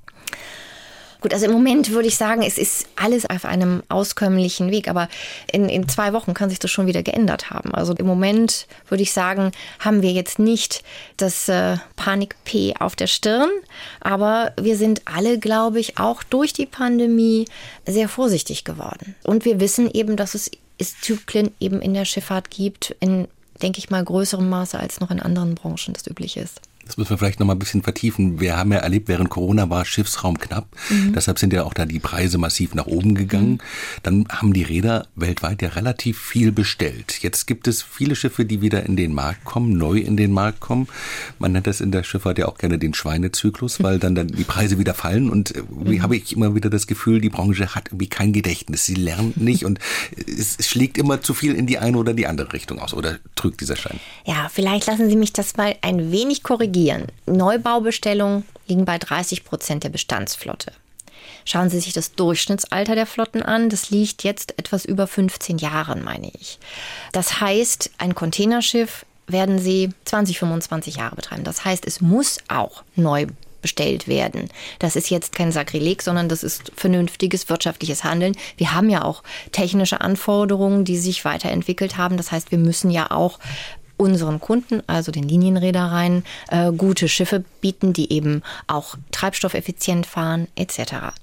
[1.21, 5.07] Gut, also im Moment würde ich sagen, es ist alles auf einem auskömmlichen Weg, aber
[5.51, 7.73] in, in zwei Wochen kann sich das schon wieder geändert haben.
[7.73, 10.83] Also im Moment würde ich sagen, haben wir jetzt nicht
[11.17, 13.49] das äh, Panik-P auf der Stirn,
[14.01, 17.45] aber wir sind alle, glaube ich, auch durch die Pandemie
[17.85, 19.15] sehr vorsichtig geworden.
[19.23, 20.51] Und wir wissen eben, dass es
[21.01, 23.27] Zyklen eben in der Schifffahrt gibt, in,
[23.61, 26.61] denke ich mal, größerem Maße als noch in anderen Branchen das üblich ist.
[26.85, 28.39] Das müssen wir vielleicht noch mal ein bisschen vertiefen.
[28.39, 30.67] Wir haben ja erlebt, während Corona war Schiffsraum knapp.
[30.89, 31.13] Mhm.
[31.13, 33.53] Deshalb sind ja auch da die Preise massiv nach oben gegangen.
[33.53, 33.59] Mhm.
[34.03, 37.23] Dann haben die Räder weltweit ja relativ viel bestellt.
[37.23, 40.59] Jetzt gibt es viele Schiffe, die wieder in den Markt kommen, neu in den Markt
[40.59, 40.87] kommen.
[41.39, 44.43] Man nennt das in der Schifffahrt ja auch gerne den Schweinezyklus, weil dann, dann die
[44.43, 45.31] Preise wieder fallen.
[45.31, 46.03] Und wie mhm.
[46.03, 48.85] habe ich immer wieder das Gefühl, die Branche hat irgendwie kein Gedächtnis.
[48.85, 49.79] Sie lernt nicht und
[50.27, 52.93] es schlägt immer zu viel in die eine oder die andere Richtung aus.
[52.93, 53.99] Oder trügt dieser Schein?
[54.25, 57.07] Ja, vielleicht lassen Sie mich das mal ein wenig korrigieren korrigieren.
[57.25, 60.71] Neubaubestellungen liegen bei 30 Prozent der Bestandsflotte.
[61.45, 63.69] Schauen Sie sich das Durchschnittsalter der Flotten an.
[63.69, 66.59] Das liegt jetzt etwas über 15 Jahren, meine ich.
[67.11, 71.43] Das heißt, ein Containerschiff werden Sie 20, 25 Jahre betreiben.
[71.43, 73.27] Das heißt, es muss auch neu
[73.61, 74.49] bestellt werden.
[74.77, 78.35] Das ist jetzt kein Sakrileg, sondern das ist vernünftiges wirtschaftliches Handeln.
[78.57, 82.17] Wir haben ja auch technische Anforderungen, die sich weiterentwickelt haben.
[82.17, 83.39] Das heißt, wir müssen ja auch
[83.97, 91.13] unseren Kunden, also den Linienreedereien, äh, gute Schiffe bieten, die eben auch treibstoffeffizient fahren etc.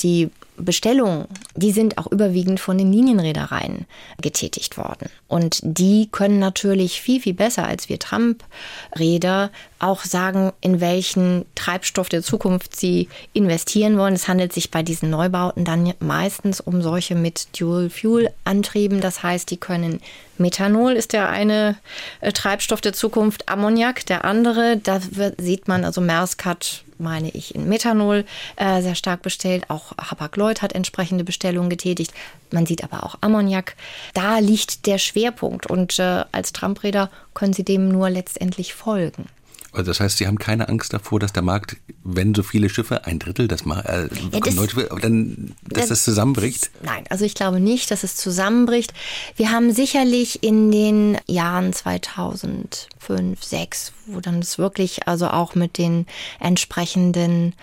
[0.00, 3.86] Die Bestellungen, die sind auch überwiegend von den Linienreedereien
[4.20, 5.08] getätigt worden.
[5.28, 12.08] Und die können natürlich viel, viel besser als wir Trump-Räder auch sagen, in welchen Treibstoff
[12.08, 14.14] der Zukunft sie investieren wollen.
[14.14, 19.00] Es handelt sich bei diesen Neubauten dann meistens um solche mit Dual-Fuel-Antrieben.
[19.00, 20.00] Das heißt, die können
[20.40, 21.76] Methanol ist der eine
[22.20, 24.78] äh, Treibstoff der Zukunft, Ammoniak der andere.
[24.78, 25.00] Da
[25.38, 28.24] sieht man, also Maersk hat meine ich, in Methanol
[28.56, 29.64] äh, sehr stark bestellt.
[29.68, 32.12] Auch Hapag-Lloyd hat entsprechende Bestellungen getätigt.
[32.52, 33.76] Man sieht aber auch Ammoniak.
[34.14, 39.26] Da liegt der Schwerpunkt und äh, als Trump-Räder können Sie dem nur letztendlich folgen.
[39.72, 43.04] Also das heißt, Sie haben keine Angst davor, dass der Markt, wenn so viele Schiffe,
[43.04, 46.70] ein Drittel, das mal, äh, ja, das, Leute, dann, dass das, das zusammenbricht?
[46.82, 48.92] Nein, also ich glaube nicht, dass es zusammenbricht.
[49.36, 55.78] Wir haben sicherlich in den Jahren 2005, 2006, wo dann es wirklich also auch mit
[55.78, 56.06] den
[56.38, 57.54] entsprechenden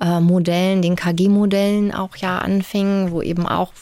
[0.00, 3.72] äh, Modellen, den KG-Modellen auch ja anfing, wo eben auch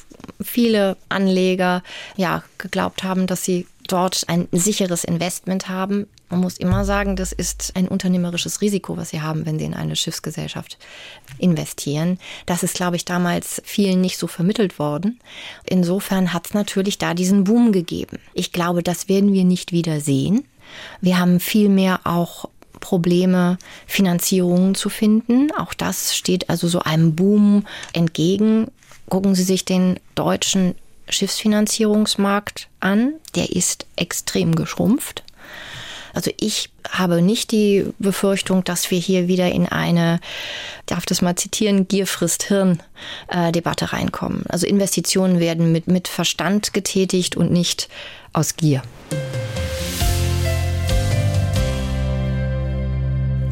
[0.40, 1.82] viele Anleger
[2.16, 6.06] ja geglaubt haben, dass sie dort ein sicheres Investment haben.
[6.30, 9.74] Man muss immer sagen, das ist ein unternehmerisches Risiko, was sie haben, wenn sie in
[9.74, 10.78] eine Schiffsgesellschaft
[11.38, 12.18] investieren.
[12.46, 15.20] Das ist, glaube ich, damals vielen nicht so vermittelt worden.
[15.64, 18.18] Insofern hat es natürlich da diesen Boom gegeben.
[18.32, 20.44] Ich glaube, das werden wir nicht wieder sehen.
[21.00, 22.48] Wir haben vielmehr auch
[22.80, 25.50] Probleme, Finanzierungen zu finden.
[25.52, 28.68] Auch das steht also so einem Boom entgegen.
[29.08, 30.74] Gucken Sie sich den deutschen
[31.08, 33.14] Schiffsfinanzierungsmarkt an.
[33.34, 35.22] Der ist extrem geschrumpft.
[36.14, 40.20] Also ich habe nicht die Befürchtung, dass wir hier wieder in eine,
[40.86, 42.82] darf das mal zitieren, Gier frisst Hirn
[43.28, 44.44] äh, Debatte reinkommen.
[44.48, 47.88] Also Investitionen werden mit, mit Verstand getätigt und nicht
[48.32, 48.82] aus Gier.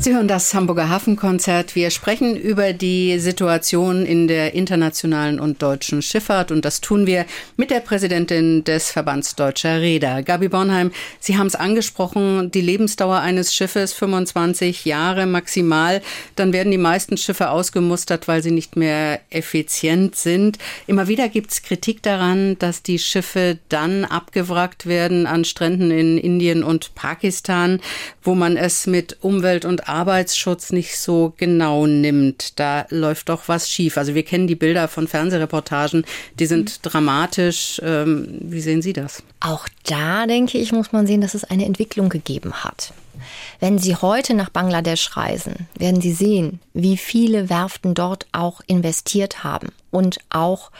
[0.03, 1.77] Sie hören das Hamburger Hafenkonzert.
[1.77, 7.25] Wir sprechen über die Situation in der internationalen und deutschen Schifffahrt und das tun wir
[7.57, 10.25] mit der Präsidentin des Verbands Deutscher Räder.
[10.25, 16.03] Gabi Bornheim, Sie haben es angesprochen, die Lebensdauer eines Schiffes 25 Jahre maximal.
[16.35, 20.59] Dann werden die meisten Schiffe ausgemustert, weil sie nicht mehr effizient sind.
[20.89, 26.19] Immer wieder gibt es Kritik daran, dass die Schiffe dann abgewrackt werden an Stränden in
[26.19, 27.79] Indien und Pakistan,
[28.25, 32.59] wo man es mit Umwelt und Arbeitsschutz nicht so genau nimmt.
[32.59, 33.99] Da läuft doch was schief.
[33.99, 36.05] Also wir kennen die Bilder von Fernsehreportagen,
[36.39, 36.89] die sind mhm.
[36.89, 37.81] dramatisch.
[37.85, 39.23] Ähm, wie sehen Sie das?
[39.41, 42.93] Auch da, denke ich, muss man sehen, dass es eine Entwicklung gegeben hat.
[43.61, 49.45] Wenn Sie heute nach Bangladesch reisen, werden Sie sehen, wie viele Werften dort auch investiert
[49.45, 50.71] haben und auch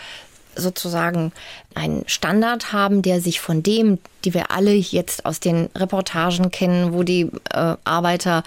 [0.57, 1.33] sozusagen
[1.75, 6.93] einen Standard haben, der sich von dem, die wir alle jetzt aus den Reportagen kennen,
[6.93, 8.43] wo die äh, Arbeiter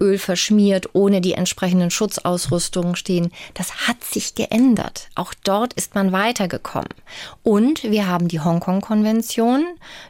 [0.00, 3.32] Öl verschmiert, ohne die entsprechenden Schutzausrüstungen stehen.
[3.54, 5.08] Das hat sich geändert.
[5.14, 6.88] Auch dort ist man weitergekommen.
[7.42, 9.64] Und wir haben die Hongkong-Konvention,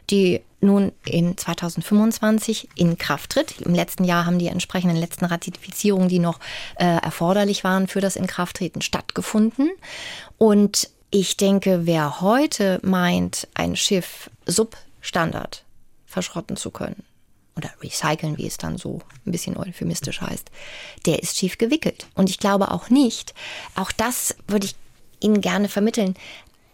[0.09, 3.61] die nun in 2025 in Kraft tritt.
[3.61, 6.39] Im letzten Jahr haben die entsprechenden letzten Ratifizierungen, die noch
[6.75, 9.69] äh, erforderlich waren für das Inkrafttreten, stattgefunden.
[10.37, 15.63] Und ich denke, wer heute meint, ein Schiff Substandard
[16.05, 17.03] verschrotten zu können,
[17.57, 20.49] oder recyceln, wie es dann so ein bisschen euphemistisch heißt,
[21.05, 22.07] der ist schief gewickelt.
[22.15, 23.33] Und ich glaube auch nicht,
[23.75, 24.75] auch das würde ich
[25.19, 26.15] Ihnen gerne vermitteln.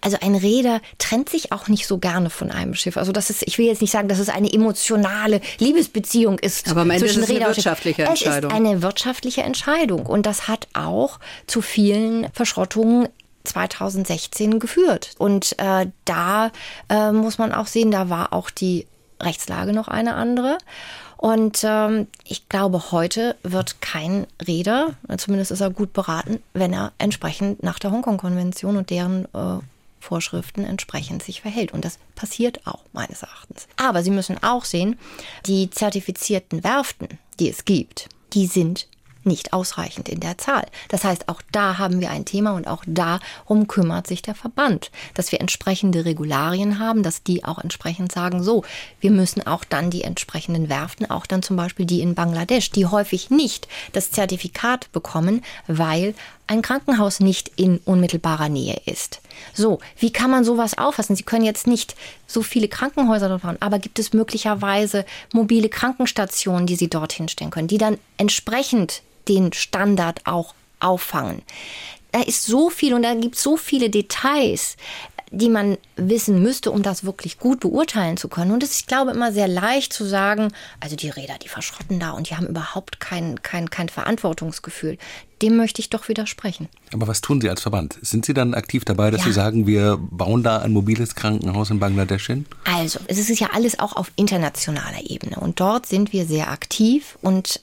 [0.02, 2.98] Also ein Räder trennt sich auch nicht so gerne von einem Schiff.
[2.98, 6.70] Also das ist, ich will jetzt nicht sagen, dass es eine emotionale Liebesbeziehung ist.
[6.70, 8.52] Aber am Ende zwischen ist es eine wirtschaftliche Entscheidung.
[8.52, 10.06] Es ist eine wirtschaftliche Entscheidung.
[10.06, 13.08] Und das hat auch zu vielen Verschrottungen
[13.46, 15.12] 2016 geführt.
[15.20, 16.52] Und äh, da
[16.90, 18.86] äh, muss man auch sehen, da war auch die
[19.22, 20.58] Rechtslage noch eine andere.
[21.18, 26.92] Und ähm, ich glaube, heute wird kein Räder, zumindest ist er gut beraten, wenn er
[26.98, 29.60] entsprechend nach der Hongkong-Konvention und deren äh,
[30.02, 31.72] Vorschriften entsprechend sich verhält.
[31.72, 33.68] Und das passiert auch meines Erachtens.
[33.78, 35.00] Aber Sie müssen auch sehen,
[35.46, 37.08] die zertifizierten Werften,
[37.40, 38.88] die es gibt, die sind
[39.26, 40.66] nicht ausreichend in der Zahl.
[40.90, 44.92] Das heißt, auch da haben wir ein Thema und auch darum kümmert sich der Verband,
[45.14, 48.64] dass wir entsprechende Regularien haben, dass die auch entsprechend sagen, so,
[49.00, 52.86] wir müssen auch dann die entsprechenden Werften, auch dann zum Beispiel die in Bangladesch, die
[52.86, 56.14] häufig nicht das Zertifikat bekommen, weil
[56.48, 59.22] ein Krankenhaus nicht in unmittelbarer Nähe ist.
[59.54, 61.16] So, wie kann man sowas auffassen?
[61.16, 61.96] Sie können jetzt nicht
[62.28, 67.52] so viele Krankenhäuser dort bauen, aber gibt es möglicherweise mobile Krankenstationen, die Sie dorthin stellen
[67.52, 71.42] können, die dann entsprechend den Standard auch auffangen.
[72.12, 74.78] Da ist so viel und da gibt es so viele Details,
[75.32, 78.52] die man wissen müsste, um das wirklich gut beurteilen zu können.
[78.52, 82.00] Und es ist, ich glaube, immer sehr leicht zu sagen, also die Räder, die verschrotten
[82.00, 85.00] da und die haben überhaupt kein, kein, kein Verantwortungsgefühl.
[85.42, 86.70] Dem möchte ich doch widersprechen.
[86.94, 87.98] Aber was tun Sie als Verband?
[88.04, 89.26] Sind Sie dann aktiv dabei, dass Ja.
[89.28, 92.46] Sie sagen, wir bauen da ein mobiles Krankenhaus in Bangladesch hin?
[92.66, 95.38] Also, es ist ja alles auch auf internationaler Ebene.
[95.38, 97.60] Und dort sind wir sehr aktiv und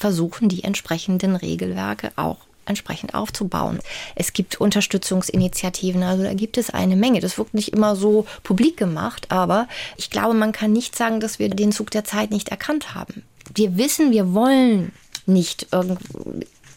[0.00, 3.80] versuchen die entsprechenden Regelwerke auch entsprechend aufzubauen.
[4.14, 7.20] Es gibt Unterstützungsinitiativen, also da gibt es eine Menge.
[7.20, 11.38] Das wird nicht immer so publik gemacht, aber ich glaube, man kann nicht sagen, dass
[11.38, 13.24] wir den Zug der Zeit nicht erkannt haben.
[13.54, 14.92] Wir wissen, wir wollen
[15.26, 15.66] nicht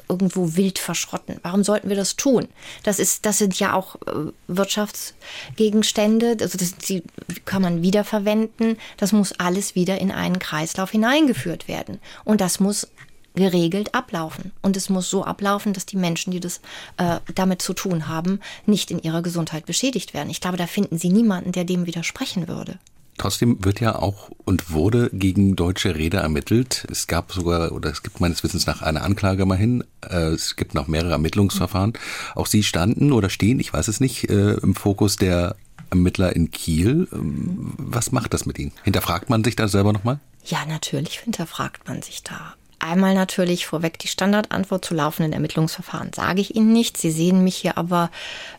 [0.09, 1.39] irgendwo wild verschrotten.
[1.43, 2.47] Warum sollten wir das tun?
[2.83, 6.37] Das ist, das sind ja auch äh, Wirtschaftsgegenstände.
[6.41, 7.03] Also das, die
[7.45, 8.77] kann man wiederverwenden.
[8.97, 11.99] Das muss alles wieder in einen Kreislauf hineingeführt werden.
[12.25, 12.87] Und das muss
[13.35, 14.51] geregelt ablaufen.
[14.61, 16.61] Und es muss so ablaufen, dass die Menschen, die das
[16.97, 20.29] äh, damit zu tun haben, nicht in ihrer Gesundheit beschädigt werden.
[20.29, 22.77] Ich glaube, da finden Sie niemanden, der dem widersprechen würde.
[23.17, 26.87] Trotzdem wird ja auch und wurde gegen deutsche Räder ermittelt.
[26.89, 29.83] Es gab sogar, oder es gibt meines Wissens nach eine Anklage immerhin.
[30.01, 31.93] Äh, Es gibt noch mehrere Ermittlungsverfahren.
[32.35, 35.55] Auch Sie standen oder stehen, ich weiß es nicht, äh, im Fokus der
[35.91, 37.07] Ermittler in Kiel.
[37.13, 38.71] Ähm, Was macht das mit Ihnen?
[38.83, 40.19] Hinterfragt man sich da selber nochmal?
[40.45, 42.55] Ja, natürlich hinterfragt man sich da.
[42.83, 46.97] Einmal natürlich vorweg die Standardantwort zu laufenden Ermittlungsverfahren sage ich Ihnen nicht.
[46.97, 48.11] Sie sehen mich hier aber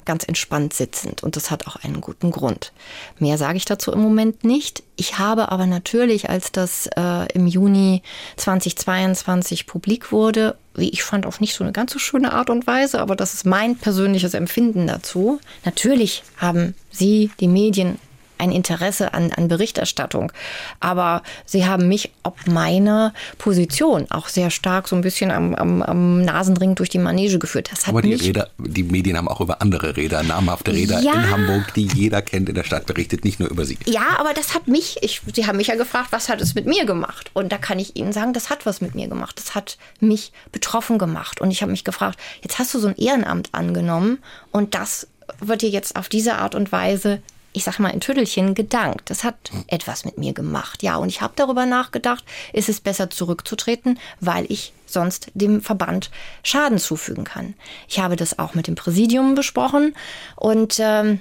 [0.06, 2.72] ganz entspannt sitzend und das hat auch einen guten Grund.
[3.18, 4.82] Mehr sage ich dazu im Moment nicht.
[4.96, 8.02] Ich habe aber natürlich, als das äh, im Juni
[8.37, 12.66] 2022 publik wurde, wie ich fand, auf nicht so eine ganz so schöne Art und
[12.66, 15.38] Weise, aber das ist mein persönliches Empfinden dazu.
[15.66, 17.98] Natürlich haben Sie, die Medien,
[18.38, 20.33] ein Interesse an, an Berichterstattung.
[20.81, 25.83] Aber sie haben mich ob meiner Position auch sehr stark so ein bisschen am, am,
[25.83, 27.68] am Nasenring durch die Manege geführt.
[27.70, 31.12] Das hat Aber die Räder, die Medien haben auch über andere Räder, namhafte Räder Ja.
[31.14, 33.79] in Hamburg, die jeder kennt in der Stadt, berichtet, nicht nur über sie.
[33.87, 36.66] Ja, aber das hat mich, ich, Sie haben mich ja gefragt, was hat es mit
[36.66, 37.31] mir gemacht?
[37.35, 39.38] Und da kann ich Ihnen sagen, das hat was mit mir gemacht.
[39.38, 41.40] Das hat mich betroffen gemacht.
[41.40, 44.18] Und ich habe mich gefragt, jetzt hast du so ein Ehrenamt angenommen
[44.51, 45.09] und das
[45.40, 47.23] wird dir jetzt auf diese Art und Weise,
[47.54, 49.08] ich sag mal in Tüdelchen, gedankt.
[49.08, 49.36] Das hat
[49.68, 50.82] etwas mit mir gemacht.
[50.82, 56.10] Ja, und ich habe darüber nachgedacht, ist es besser zurückzutreten, weil ich sonst dem Verband
[56.42, 57.54] Schaden zufügen kann.
[57.88, 59.94] Ich habe das auch mit dem Präsidium besprochen
[60.36, 61.20] und ähm,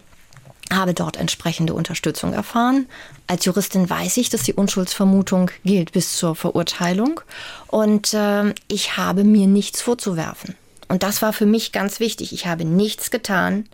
[0.72, 2.88] habe dort entsprechende Unterstützung erfahren.
[3.28, 7.22] Als Juristin weiß ich, dass die Unschuldsvermutung gilt bis zur Verurteilung.
[7.68, 10.56] Und äh, ich habe mir nichts vorzuwerfen.
[10.88, 12.34] Und das war für mich ganz wichtig.
[12.34, 13.68] Ich habe nichts getan,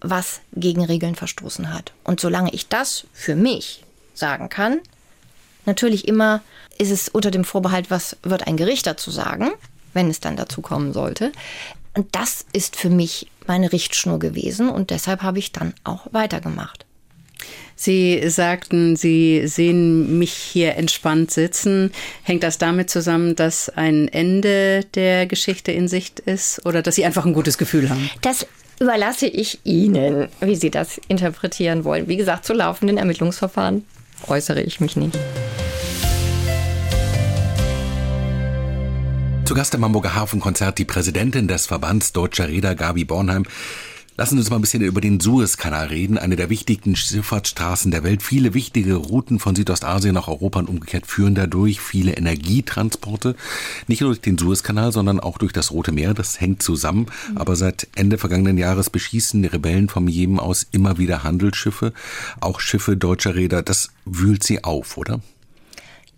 [0.00, 1.92] was gegen Regeln verstoßen hat.
[2.04, 3.84] Und solange ich das für mich
[4.14, 4.80] sagen kann,
[5.64, 6.42] natürlich immer
[6.78, 9.50] ist es unter dem Vorbehalt, was wird ein Gericht dazu sagen,
[9.94, 11.32] wenn es dann dazu kommen sollte.
[11.94, 16.84] Und das ist für mich meine Richtschnur gewesen und deshalb habe ich dann auch weitergemacht.
[17.74, 21.92] Sie sagten, Sie sehen mich hier entspannt sitzen.
[22.24, 27.04] Hängt das damit zusammen, dass ein Ende der Geschichte in Sicht ist oder dass Sie
[27.04, 28.10] einfach ein gutes Gefühl haben?
[28.20, 28.46] Das
[28.80, 32.08] überlasse ich Ihnen, wie Sie das interpretieren wollen.
[32.08, 33.84] Wie gesagt, zu laufenden Ermittlungsverfahren
[34.26, 35.18] äußere ich mich nicht.
[39.44, 43.44] Zu Gast im Hamburger Hafenkonzert die Präsidentin des Verbands Deutscher Räder, Gabi Bornheim.
[44.18, 48.02] Lassen Sie uns mal ein bisschen über den Suezkanal reden, eine der wichtigsten Schifffahrtsstraßen der
[48.02, 48.20] Welt.
[48.20, 53.36] Viele wichtige Routen von Südostasien nach Europa und umgekehrt führen dadurch viele Energietransporte.
[53.86, 56.14] Nicht nur durch den Suezkanal, sondern auch durch das Rote Meer.
[56.14, 57.06] Das hängt zusammen.
[57.36, 61.92] Aber seit Ende vergangenen Jahres beschießen die Rebellen vom Jemen aus immer wieder Handelsschiffe,
[62.40, 63.62] auch Schiffe deutscher Räder.
[63.62, 65.20] Das wühlt sie auf, oder?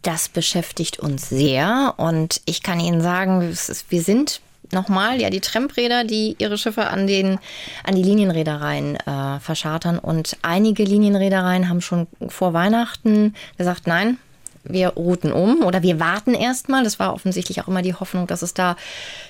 [0.00, 3.42] Das beschäftigt uns sehr und ich kann Ihnen sagen,
[3.90, 4.40] wir sind
[4.72, 7.38] nochmal ja die Tramp-Räder, die ihre Schiffe an den
[7.84, 14.18] an die Linienreedereien äh, verschartern und einige Linienreedereien haben schon vor Weihnachten gesagt, nein,
[14.64, 16.84] wir routen um oder wir warten erstmal.
[16.84, 18.76] Das war offensichtlich auch immer die Hoffnung, dass es da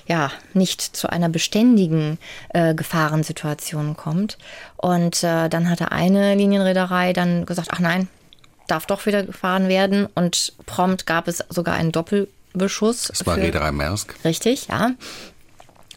[0.07, 2.17] ja nicht zu einer beständigen
[2.49, 4.37] äh, Gefahrensituation kommt.
[4.77, 8.07] Und äh, dann hatte eine Linienreederei dann gesagt, ach nein,
[8.67, 10.07] darf doch wieder gefahren werden.
[10.15, 13.07] Und prompt gab es sogar einen Doppelbeschuss.
[13.07, 14.15] Das war Reederei Maersk.
[14.25, 14.91] Richtig, ja.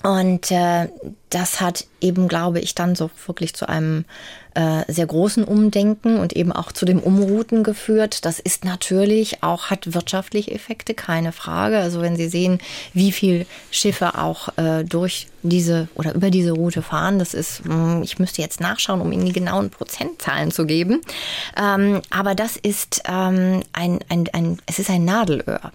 [0.04, 0.88] Und äh,
[1.30, 4.04] das hat eben, glaube ich, dann so wirklich zu einem
[4.52, 8.26] äh, sehr großen Umdenken und eben auch zu dem Umrouten geführt.
[8.26, 11.78] Das ist natürlich auch, hat wirtschaftliche Effekte, keine Frage.
[11.78, 12.58] Also wenn Sie sehen,
[12.92, 18.02] wie viel Schiffe auch äh, durch diese oder über diese Route fahren, das ist, mh,
[18.02, 21.00] ich müsste jetzt nachschauen, um Ihnen die genauen Prozentzahlen zu geben.
[21.58, 25.72] Ähm, aber das ist ähm, ein, ein, ein, es ist ein Nadelöhr.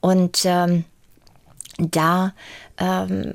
[0.00, 0.84] Und ähm,
[1.78, 2.34] da
[2.78, 3.34] ähm,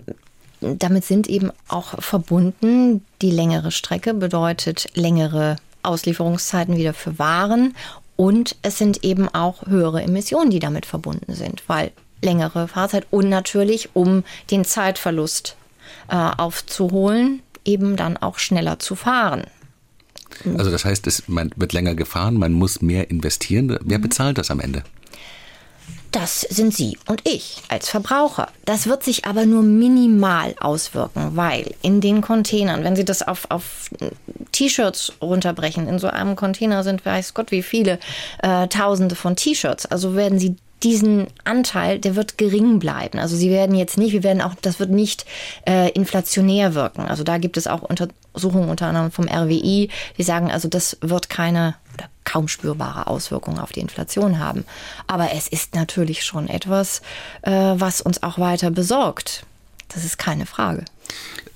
[0.79, 7.75] damit sind eben auch verbunden, die längere Strecke bedeutet längere Auslieferungszeiten wieder für Waren
[8.15, 11.91] und es sind eben auch höhere Emissionen, die damit verbunden sind, weil
[12.21, 15.55] längere Fahrzeit und natürlich, um den Zeitverlust
[16.09, 19.43] äh, aufzuholen, eben dann auch schneller zu fahren.
[20.57, 23.77] Also das heißt, es, man wird länger gefahren, man muss mehr investieren.
[23.83, 24.83] Wer bezahlt das am Ende?
[26.13, 28.47] Das sind Sie und ich als Verbraucher.
[28.65, 33.47] Das wird sich aber nur minimal auswirken, weil in den Containern, wenn Sie das auf,
[33.49, 33.89] auf
[34.51, 37.97] T-Shirts runterbrechen, in so einem Container sind, weiß Gott, wie viele
[38.43, 39.87] äh, Tausende von T-Shirts.
[39.87, 43.17] Also werden Sie diesen Anteil, der wird gering bleiben.
[43.17, 45.25] Also sie werden jetzt nicht, wir werden auch, das wird nicht
[45.65, 47.03] äh, inflationär wirken.
[47.03, 51.29] Also da gibt es auch Untersuchungen unter anderem vom RWI, die sagen, also das wird
[51.29, 54.65] keine oder kaum spürbare Auswirkungen auf die Inflation haben.
[55.07, 57.01] Aber es ist natürlich schon etwas,
[57.41, 59.45] äh, was uns auch weiter besorgt.
[59.89, 60.85] Das ist keine Frage.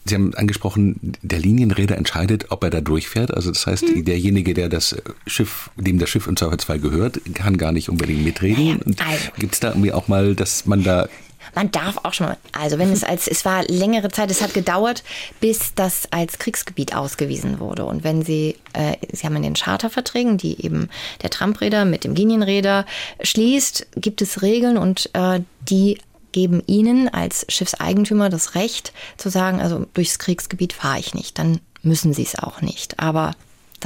[0.05, 3.33] Sie haben angesprochen, der Linienräder entscheidet, ob er da durchfährt.
[3.33, 4.05] Also das heißt, hm.
[4.05, 8.79] derjenige, der das Schiff, dem das Schiff im Zweifelsfall gehört, kann gar nicht unbedingt mitreden.
[8.85, 9.31] Naja, also.
[9.37, 11.09] Gibt es da irgendwie auch mal, dass man da
[11.57, 14.53] man darf auch schon mal, also wenn es als, es war längere Zeit, es hat
[14.53, 15.03] gedauert,
[15.39, 17.85] bis das als Kriegsgebiet ausgewiesen wurde.
[17.85, 20.89] Und wenn Sie, äh, Sie haben in den Charterverträgen, die eben
[21.23, 22.85] der Trampräder mit dem Linienräder
[23.21, 25.97] schließt, gibt es Regeln und äh, die
[26.31, 31.39] geben Ihnen als Schiffseigentümer das Recht zu sagen, also durchs Kriegsgebiet fahre ich nicht.
[31.39, 32.99] Dann müssen Sie es auch nicht.
[32.99, 33.31] Aber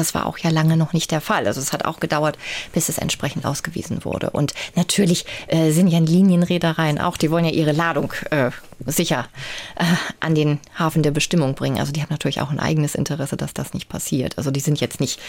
[0.01, 1.45] das war auch ja lange noch nicht der Fall.
[1.45, 2.37] Also es hat auch gedauert,
[2.73, 4.31] bis es entsprechend ausgewiesen wurde.
[4.31, 8.49] Und natürlich äh, sind ja Linienreedereien auch, die wollen ja ihre Ladung äh,
[8.87, 9.27] sicher
[9.75, 9.83] äh,
[10.19, 11.77] an den Hafen der Bestimmung bringen.
[11.77, 14.39] Also die haben natürlich auch ein eigenes Interesse, dass das nicht passiert.
[14.39, 15.19] Also die sind jetzt nicht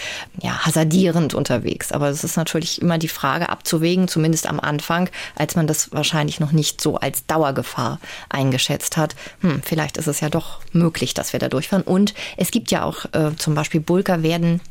[0.40, 1.92] ja, hasardierend unterwegs.
[1.92, 6.40] Aber es ist natürlich immer die Frage abzuwägen, zumindest am Anfang, als man das wahrscheinlich
[6.40, 8.00] noch nicht so als Dauergefahr
[8.30, 9.14] eingeschätzt hat.
[9.42, 11.82] Hm, vielleicht ist es ja doch möglich, dass wir da durchfahren.
[11.82, 14.61] Und es gibt ja auch äh, zum Beispiel Bulker werden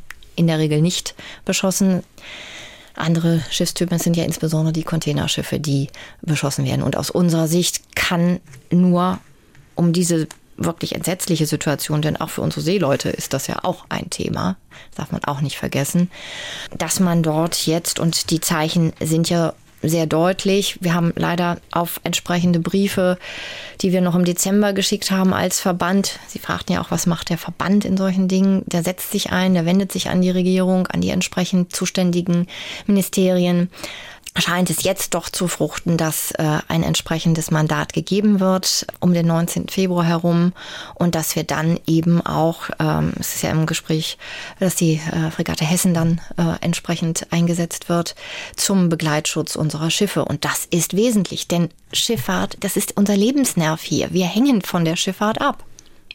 [0.42, 1.16] in der Regel nicht
[1.46, 2.04] beschossen.
[2.96, 5.88] Andere Schiffstypen sind ja insbesondere die Containerschiffe, die
[6.22, 6.84] beschossen werden.
[6.84, 9.20] Und aus unserer Sicht kann nur
[9.76, 10.28] um diese
[10.58, 14.58] wirklich entsetzliche Situation, denn auch für unsere Seeleute ist das ja auch ein Thema,
[14.96, 16.12] darf man auch nicht vergessen,
[16.78, 20.78] dass man dort jetzt, und die Zeichen sind ja sehr deutlich.
[20.82, 23.18] Wir haben leider auf entsprechende Briefe,
[23.82, 26.20] die wir noch im Dezember geschickt haben als Verband.
[26.28, 28.64] Sie fragten ja auch, was macht der Verband in solchen Dingen?
[28.68, 32.48] Der setzt sich ein, der wendet sich an die Regierung, an die entsprechend zuständigen
[32.86, 33.70] Ministerien
[34.38, 39.28] scheint es jetzt doch zu fruchten, dass äh, ein entsprechendes Mandat gegeben wird um den
[39.28, 39.68] 19.
[39.70, 40.54] Februar herum
[40.96, 44.18] und dass wir dann eben auch, ähm, es ist ja im Gespräch,
[44.60, 48.16] dass die äh, Fregatte Hessen dann äh, entsprechend eingesetzt wird
[48.56, 50.24] zum Begleitschutz unserer Schiffe.
[50.24, 54.14] Und das ist wesentlich, denn Schifffahrt, das ist unser Lebensnerv hier.
[54.14, 55.66] Wir hängen von der Schifffahrt ab.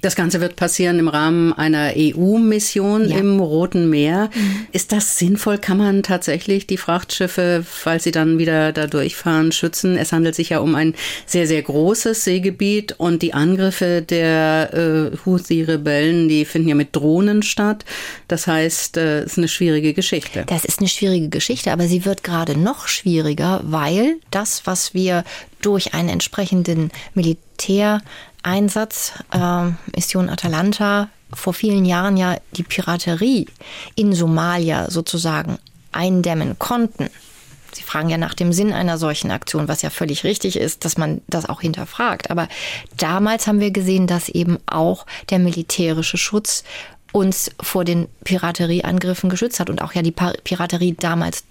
[0.02, 3.18] Das Ganze wird passieren im Rahmen einer EU-Mission ja.
[3.18, 4.30] im Roten Meer.
[4.34, 4.66] Mhm.
[4.72, 5.58] Ist das sinnvoll?
[5.58, 9.96] Kann man tatsächlich die Frachtschiffe, falls sie dann wieder da durchfahren, schützen?
[9.96, 10.94] Es handelt sich ja um ein
[11.26, 17.42] sehr, sehr großes Seegebiet und die Angriffe der äh, Houthi-Rebellen, die finden ja mit Drohnen
[17.42, 17.84] statt.
[18.28, 20.44] Das heißt, äh, es äh, ist eine schwierige Geschichte.
[20.46, 25.24] Das ist eine schwierige Geschichte, aber sie wird gerade noch schwieriger, weil das, was wir
[25.60, 28.02] durch einen entsprechenden Militär
[28.46, 33.46] Einsatz, äh, Mission Atalanta, vor vielen Jahren ja die Piraterie
[33.96, 35.58] in Somalia sozusagen
[35.92, 37.10] eindämmen konnten.
[37.72, 40.96] Sie fragen ja nach dem Sinn einer solchen Aktion, was ja völlig richtig ist, dass
[40.96, 42.30] man das auch hinterfragt.
[42.30, 42.48] Aber
[42.96, 46.64] damals haben wir gesehen, dass eben auch der militärische Schutz
[47.12, 51.44] uns vor den Piraterieangriffen geschützt hat und auch ja die Piraterie damals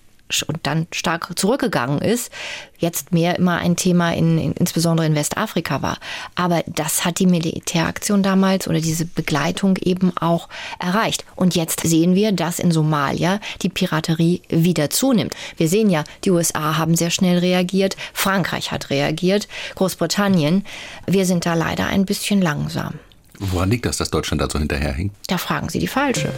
[0.47, 2.31] und dann stark zurückgegangen ist,
[2.79, 5.97] jetzt mehr immer ein Thema in, in, insbesondere in Westafrika war.
[6.33, 10.49] Aber das hat die Militäraktion damals oder diese Begleitung eben auch
[10.79, 11.25] erreicht.
[11.35, 15.35] Und jetzt sehen wir, dass in Somalia die Piraterie wieder zunimmt.
[15.57, 20.65] Wir sehen ja, die USA haben sehr schnell reagiert, Frankreich hat reagiert, Großbritannien.
[21.05, 22.95] Wir sind da leider ein bisschen langsam.
[23.39, 25.13] Woran liegt das, dass Deutschland da so hinterherhängt?
[25.27, 26.31] Da fragen Sie die falsche.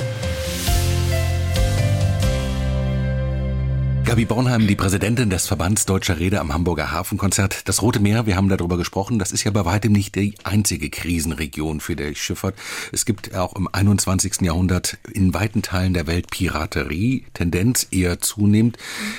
[4.07, 7.67] Gabi Bornheim, die Präsidentin des Verbands Deutscher Räder am Hamburger Hafenkonzert.
[7.67, 10.89] Das Rote Meer, wir haben darüber gesprochen, das ist ja bei weitem nicht die einzige
[10.89, 12.55] Krisenregion für die Schifffahrt.
[12.93, 14.43] Es gibt auch im 21.
[14.43, 18.77] Jahrhundert in weiten Teilen der Welt Piraterie, Tendenz eher zunehmend.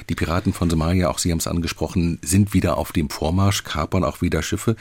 [0.09, 4.05] Die Piraten von Somalia, auch Sie haben es angesprochen, sind wieder auf dem Vormarsch, kapern
[4.05, 4.75] auch wieder Schiffe.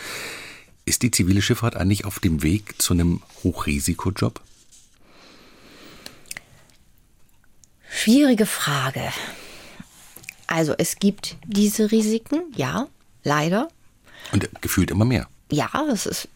[0.86, 4.39] Ist die zivile Schifffahrt eigentlich auf dem Weg zu einem Hochrisikojob?
[7.89, 9.01] Schwierige Frage.
[10.48, 12.88] Also es gibt diese Risiken, ja,
[13.24, 13.68] leider.
[14.32, 15.28] Und gefühlt immer mehr.
[15.52, 16.28] Ja, es ist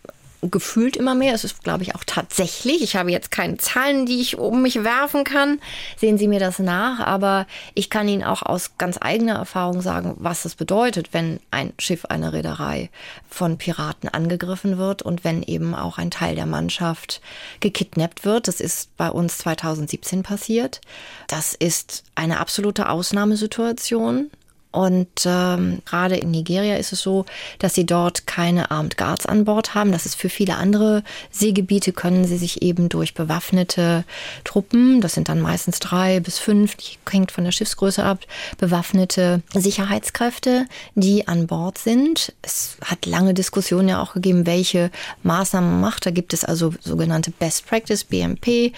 [0.41, 1.33] gefühlt immer mehr.
[1.33, 2.81] Es ist, glaube ich, auch tatsächlich.
[2.81, 5.59] Ich habe jetzt keine Zahlen, die ich um mich werfen kann.
[5.97, 6.99] Sehen Sie mir das nach.
[6.99, 11.73] Aber ich kann Ihnen auch aus ganz eigener Erfahrung sagen, was es bedeutet, wenn ein
[11.77, 12.89] Schiff, eine Reederei
[13.29, 17.21] von Piraten angegriffen wird und wenn eben auch ein Teil der Mannschaft
[17.59, 18.47] gekidnappt wird.
[18.47, 20.81] Das ist bei uns 2017 passiert.
[21.27, 24.31] Das ist eine absolute Ausnahmesituation.
[24.71, 27.25] Und ähm, gerade in Nigeria ist es so,
[27.59, 29.91] dass sie dort keine Armed Guards an Bord haben.
[29.91, 34.05] Das ist für viele andere Seegebiete, können sie sich eben durch bewaffnete
[34.43, 36.75] Truppen, das sind dann meistens drei bis fünf,
[37.09, 38.19] hängt von der Schiffsgröße ab,
[38.57, 40.65] bewaffnete Sicherheitskräfte,
[40.95, 42.33] die an Bord sind.
[42.41, 44.89] Es hat lange Diskussionen ja auch gegeben, welche
[45.23, 46.05] Maßnahmen man macht.
[46.05, 48.73] Da gibt es also sogenannte Best Practice, BMP,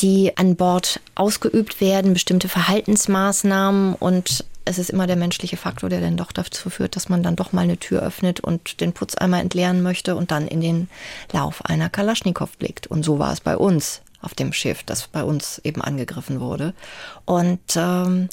[0.00, 6.00] die an Bord ausgeübt werden, bestimmte Verhaltensmaßnahmen und es ist immer der menschliche Faktor, der
[6.00, 9.14] dann doch dazu führt, dass man dann doch mal eine Tür öffnet und den Putz
[9.14, 10.88] einmal entleeren möchte und dann in den
[11.32, 12.86] Lauf einer Kalaschnikow blickt.
[12.86, 16.74] Und so war es bei uns auf dem Schiff, das bei uns eben angegriffen wurde.
[17.24, 18.28] Und ähm,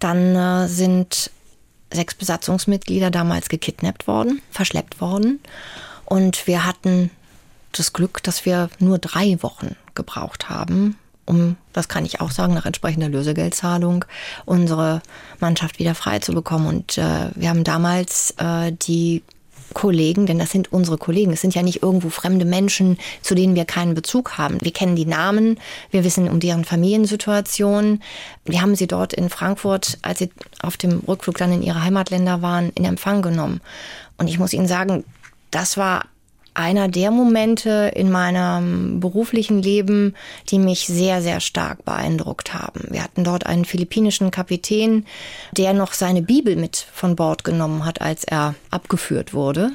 [0.00, 1.30] dann äh, sind
[1.92, 5.40] sechs Besatzungsmitglieder damals gekidnappt worden, verschleppt worden.
[6.04, 7.10] Und wir hatten
[7.72, 12.54] das Glück, dass wir nur drei Wochen gebraucht haben, um, das kann ich auch sagen,
[12.54, 14.04] nach entsprechender Lösegeldzahlung
[14.44, 15.02] unsere
[15.40, 16.66] Mannschaft wieder frei zu bekommen.
[16.66, 19.22] Und äh, wir haben damals äh, die
[19.74, 21.32] Kollegen, denn das sind unsere Kollegen.
[21.32, 24.58] Es sind ja nicht irgendwo fremde Menschen, zu denen wir keinen Bezug haben.
[24.60, 25.58] Wir kennen die Namen,
[25.90, 28.00] wir wissen um deren Familiensituation.
[28.44, 30.30] Wir haben sie dort in Frankfurt, als sie
[30.62, 33.60] auf dem Rückflug dann in ihre Heimatländer waren, in Empfang genommen.
[34.16, 35.04] Und ich muss Ihnen sagen,
[35.50, 36.06] das war
[36.56, 40.14] einer der Momente in meinem beruflichen Leben,
[40.48, 42.88] die mich sehr, sehr stark beeindruckt haben.
[42.90, 45.06] Wir hatten dort einen philippinischen Kapitän,
[45.56, 49.72] der noch seine Bibel mit von Bord genommen hat, als er abgeführt wurde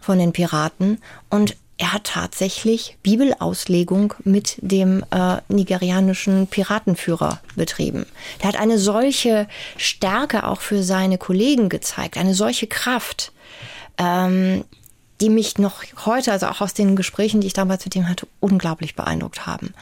[0.00, 0.98] von den Piraten.
[1.30, 8.06] Und er hat tatsächlich Bibelauslegung mit dem äh, nigerianischen Piratenführer betrieben.
[8.40, 9.46] Der hat eine solche
[9.76, 13.32] Stärke auch für seine Kollegen gezeigt, eine solche Kraft.
[13.96, 14.64] Ähm,
[15.20, 18.26] die mich noch heute, also auch aus den Gesprächen, die ich damals mit ihm hatte,
[18.40, 19.74] unglaublich beeindruckt haben.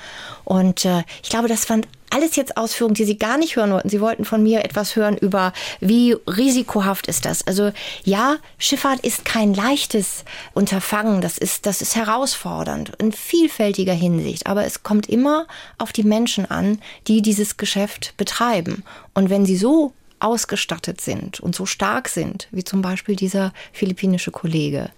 [0.45, 3.89] Und äh, ich glaube, das waren alles jetzt Ausführungen, die Sie gar nicht hören wollten.
[3.89, 7.47] Sie wollten von mir etwas hören über, wie risikohaft ist das.
[7.47, 7.73] Also
[8.05, 10.25] ja, Schifffahrt ist kein leichtes
[10.55, 11.21] Unterfangen.
[11.21, 14.47] Das ist, das ist herausfordernd in vielfältiger Hinsicht.
[14.47, 15.47] Aber es kommt immer
[15.79, 18.85] auf die Menschen an, die dieses Geschäft betreiben.
[19.13, 24.31] Und wenn sie so ausgestattet sind und so stark sind, wie zum Beispiel dieser philippinische
[24.31, 24.91] Kollege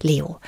[0.00, 0.38] Leo,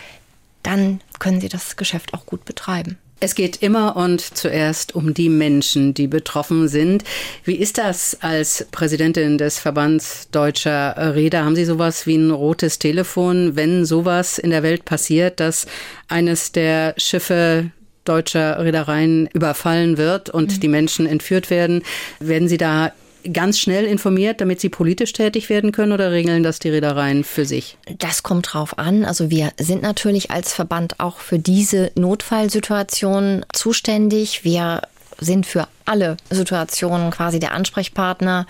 [0.63, 2.99] dann können sie das Geschäft auch gut betreiben.
[3.21, 7.05] Es geht immer und zuerst um die Menschen, die betroffen sind.
[7.45, 11.45] Wie ist das als Präsidentin des Verbands deutscher Räder?
[11.45, 15.67] Haben Sie sowas wie ein rotes Telefon, wenn sowas in der Welt passiert, dass
[16.09, 17.71] eines der Schiffe
[18.05, 20.61] deutscher Reedereien überfallen wird und mhm.
[20.61, 21.83] die Menschen entführt werden?
[22.21, 22.93] Werden Sie da
[23.33, 27.45] ganz schnell informiert, damit sie politisch tätig werden können oder regeln das die Reedereien für
[27.45, 27.77] sich?
[27.99, 29.05] Das kommt drauf an.
[29.05, 34.45] Also wir sind natürlich als Verband auch für diese Notfallsituation zuständig.
[34.45, 34.83] Wir
[35.21, 38.47] sind für alle Situationen quasi der Ansprechpartner.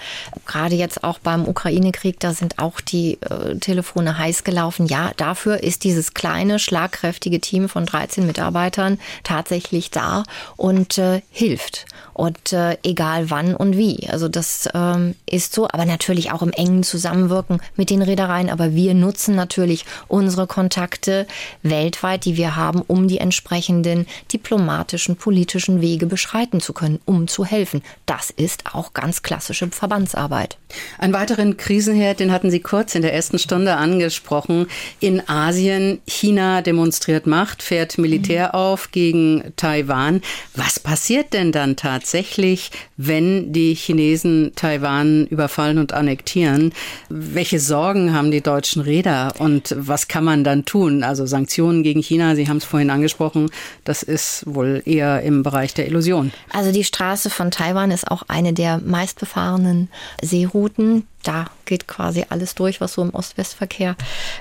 [0.47, 4.87] Gerade jetzt auch beim Ukraine-Krieg, da sind auch die äh, Telefone heiß gelaufen.
[4.87, 10.23] Ja, dafür ist dieses kleine, schlagkräftige Team von 13 Mitarbeitern tatsächlich da
[10.57, 11.87] und äh, hilft.
[12.13, 14.09] Und äh, egal wann und wie.
[14.09, 18.51] Also das ähm, ist so, aber natürlich auch im engen Zusammenwirken mit den Reedereien.
[18.51, 21.27] Aber wir nutzen natürlich unsere Kontakte
[21.63, 27.45] weltweit, die wir haben, um die entsprechenden diplomatischen, politischen Wege beschreiten zu können, um zu
[27.45, 27.83] helfen.
[28.07, 30.59] Das ist auch ganz klassische Verbandsarbeit.
[30.99, 34.67] Einen weiteren Krisenherd, den hatten Sie kurz in der ersten Stunde angesprochen.
[35.01, 38.55] In Asien, China demonstriert Macht, fährt Militär mhm.
[38.55, 40.21] auf gegen Taiwan.
[40.55, 46.73] Was passiert denn dann tatsächlich, wenn die Chinesen Taiwan überfallen und annektieren?
[47.09, 51.03] Welche Sorgen haben die deutschen Räder und was kann man dann tun?
[51.03, 53.51] Also Sanktionen gegen China, Sie haben es vorhin angesprochen,
[53.85, 56.33] das ist wohl eher im Bereich der Illusion.
[56.53, 59.89] Also die Straße Straße von Taiwan ist auch eine der meistbefahrenen
[60.21, 61.07] Seerouten.
[61.23, 63.95] Da geht quasi alles durch, was so im Ost-West-Verkehr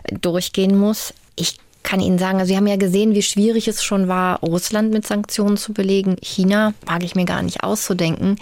[0.09, 1.13] durchgehen muss.
[1.35, 4.91] Ich kann Ihnen sagen, also Sie haben ja gesehen, wie schwierig es schon war, Russland
[4.91, 6.15] mit Sanktionen zu belegen.
[6.23, 8.37] China wage ich mir gar nicht auszudenken.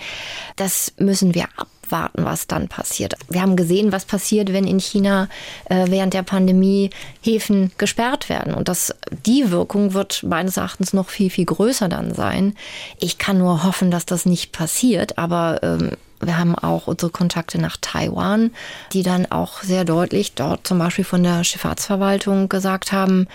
[0.56, 3.16] Das müssen wir ab abwarten, was dann passiert.
[3.30, 5.28] Wir haben gesehen, was passiert, wenn in China
[5.66, 6.90] äh, während der Pandemie
[7.22, 8.54] Häfen gesperrt werden.
[8.54, 12.56] Und das, die Wirkung wird meines Erachtens noch viel, viel größer dann sein.
[13.00, 15.92] Ich kann nur hoffen, dass das nicht passiert, aber ähm,
[16.24, 18.52] Wir haben auch unsere Kontakte nach Taiwan,
[18.94, 23.28] die dann auch sehr deutlich dort zum Beispiel von der Schifffahrtsverwaltung gesagt haben,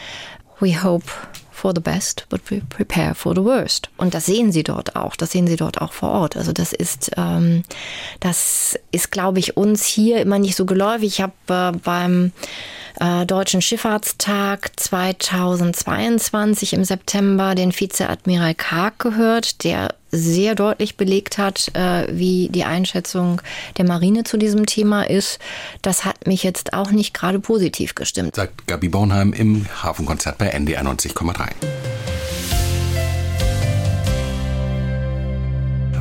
[0.61, 1.11] we hope
[1.57, 3.89] for the best, but we prepare for the worst.
[3.97, 5.17] Und das sehen Sie dort auch.
[5.17, 6.37] Das sehen Sie dort auch vor Ort.
[6.37, 7.63] Also das ist, ähm,
[8.21, 11.19] das ist, glaube ich, uns hier immer nicht so geläufig.
[11.19, 12.33] Ich habe äh, beim
[13.01, 21.71] äh, Deutschen Schifffahrtstag 2022 im September den Vizeadmiral Karg gehört, der sehr deutlich belegt hat,
[21.75, 23.41] äh, wie die Einschätzung
[23.77, 25.39] der Marine zu diesem Thema ist.
[25.83, 28.35] Das hat mich jetzt auch nicht gerade positiv gestimmt.
[28.35, 32.16] Sagt Gabi Bornheim im Hafenkonzert bei NDR 90,3.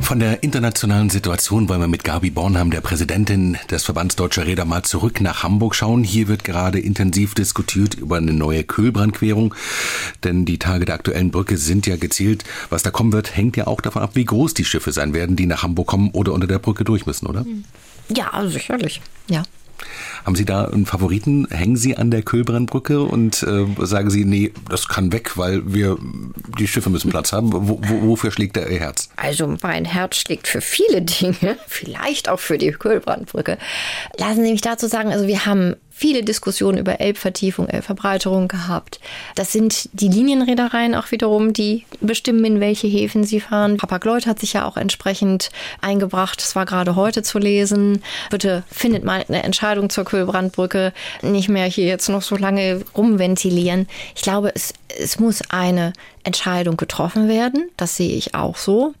[0.06, 4.64] Von der internationalen Situation wollen wir mit Gabi Bornheim, der Präsidentin des Verbands Deutscher Räder,
[4.64, 6.04] mal zurück nach Hamburg schauen.
[6.04, 9.52] Hier wird gerade intensiv diskutiert über eine neue Kühlbrandquerung,
[10.22, 12.44] denn die Tage der aktuellen Brücke sind ja gezielt.
[12.70, 15.34] Was da kommen wird, hängt ja auch davon ab, wie groß die Schiffe sein werden,
[15.34, 17.44] die nach Hamburg kommen oder unter der Brücke durch müssen, oder?
[18.08, 19.00] Ja, sicherlich.
[19.28, 19.42] Ja.
[20.24, 21.46] Haben Sie da einen Favoriten?
[21.50, 25.96] Hängen Sie an der Kölbrandbrücke und äh, sagen Sie, nee, das kann weg, weil wir
[26.58, 27.52] die Schiffe müssen Platz haben?
[27.52, 29.08] Wo, wo, wofür schlägt Ihr Herz?
[29.16, 33.58] Also mein Herz schlägt für viele Dinge, vielleicht auch für die Kölbrandbrücke.
[34.18, 39.00] Lassen Sie mich dazu sagen, also wir haben viele Diskussionen über Elbvertiefung, Elbverbreiterung gehabt.
[39.34, 43.78] Das sind die Linienreedereien auch wiederum, die bestimmen, in welche Häfen sie fahren.
[43.78, 45.48] Papa Gloyd hat sich ja auch entsprechend
[45.80, 46.38] eingebracht.
[46.42, 48.02] Das war gerade heute zu lesen.
[48.28, 50.92] Bitte findet mal eine Entscheidung zur Kühlbrandbrücke.
[51.22, 53.88] Nicht mehr hier jetzt noch so lange rumventilieren.
[54.14, 55.94] Ich glaube, es, es muss eine
[56.24, 57.70] Entscheidung getroffen werden.
[57.78, 58.92] Das sehe ich auch so.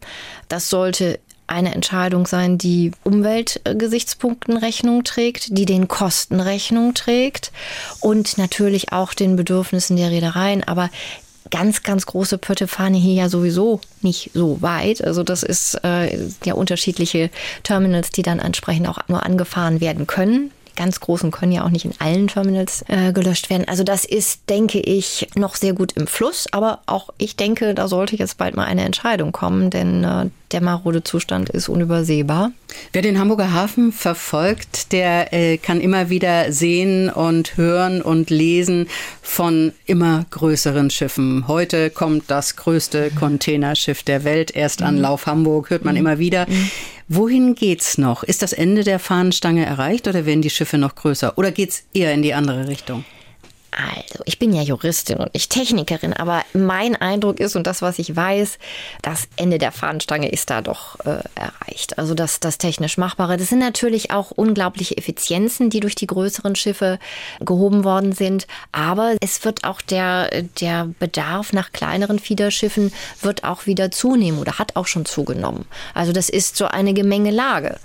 [0.48, 7.52] Das sollte eine Entscheidung sein, die Umweltgesichtspunkten Rechnung trägt, die den Kosten Rechnung trägt
[8.00, 10.64] und natürlich auch den Bedürfnissen der Reedereien.
[10.64, 10.90] Aber
[11.50, 15.04] ganz, ganz große Pötte fahren hier ja sowieso nicht so weit.
[15.04, 17.30] Also das ist äh, ja unterschiedliche
[17.62, 21.84] Terminals, die dann entsprechend auch nur angefahren werden können ganz großen können ja auch nicht
[21.84, 23.66] in allen Terminals äh, gelöscht werden.
[23.66, 26.46] Also das ist, denke ich, noch sehr gut im Fluss.
[26.52, 30.60] Aber auch ich denke, da sollte jetzt bald mal eine Entscheidung kommen, denn äh, der
[30.60, 32.52] marode Zustand ist unübersehbar.
[32.92, 38.86] Wer den Hamburger Hafen verfolgt, der äh, kann immer wieder sehen und hören und lesen
[39.22, 41.48] von immer größeren Schiffen.
[41.48, 45.02] Heute kommt das größte Containerschiff der Welt erst an mhm.
[45.02, 46.00] Lauf Hamburg, hört man mhm.
[46.00, 46.46] immer wieder.
[47.08, 48.24] Wohin geht's noch?
[48.24, 51.38] Ist das Ende der Fahnenstange erreicht oder werden die Schiffe noch größer?
[51.38, 53.04] Oder geht's eher in die andere Richtung?
[53.70, 57.98] Also, ich bin ja Juristin und nicht Technikerin, aber mein Eindruck ist und das, was
[57.98, 58.58] ich weiß,
[59.02, 61.98] das Ende der Fahnenstange ist da doch äh, erreicht.
[61.98, 63.36] Also das, das technisch Machbare.
[63.36, 66.98] Das sind natürlich auch unglaubliche Effizienzen, die durch die größeren Schiffe
[67.40, 68.46] gehoben worden sind.
[68.72, 74.58] Aber es wird auch der, der Bedarf nach kleineren Fiederschiffen wird auch wieder zunehmen oder
[74.58, 75.66] hat auch schon zugenommen.
[75.92, 77.78] Also das ist so eine Gemengelage.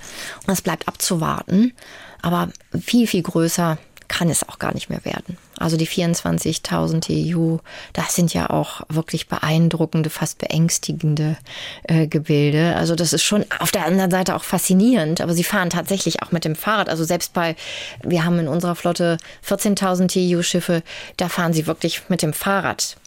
[0.48, 1.74] Und es bleibt abzuwarten.
[2.22, 3.78] Aber viel, viel größer
[4.12, 5.38] kann es auch gar nicht mehr werden.
[5.58, 7.60] Also die 24.000 TU,
[7.94, 11.38] das sind ja auch wirklich beeindruckende, fast beängstigende
[11.84, 12.76] äh, Gebilde.
[12.76, 15.22] Also das ist schon auf der anderen Seite auch faszinierend.
[15.22, 16.90] Aber sie fahren tatsächlich auch mit dem Fahrrad.
[16.90, 17.56] Also selbst bei,
[18.04, 20.84] wir haben in unserer Flotte 14.000 TU-Schiffe,
[21.16, 22.98] da fahren sie wirklich mit dem Fahrrad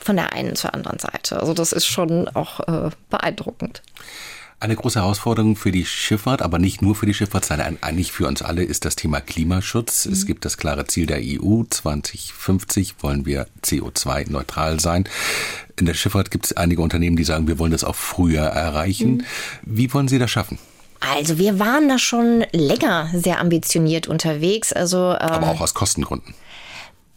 [0.00, 1.38] von der einen zur anderen Seite.
[1.38, 3.82] Also das ist schon auch äh, beeindruckend.
[4.62, 8.26] Eine große Herausforderung für die Schifffahrt, aber nicht nur für die Schifffahrt, sondern eigentlich für
[8.26, 10.04] uns alle ist das Thema Klimaschutz.
[10.04, 10.12] Mhm.
[10.12, 15.04] Es gibt das klare Ziel der EU, 2050 wollen wir CO2-neutral sein.
[15.78, 19.16] In der Schifffahrt gibt es einige Unternehmen, die sagen, wir wollen das auch früher erreichen.
[19.16, 19.24] Mhm.
[19.62, 20.58] Wie wollen Sie das schaffen?
[21.00, 24.74] Also wir waren da schon länger sehr ambitioniert unterwegs.
[24.74, 26.34] Also, ähm, aber auch aus Kostengründen.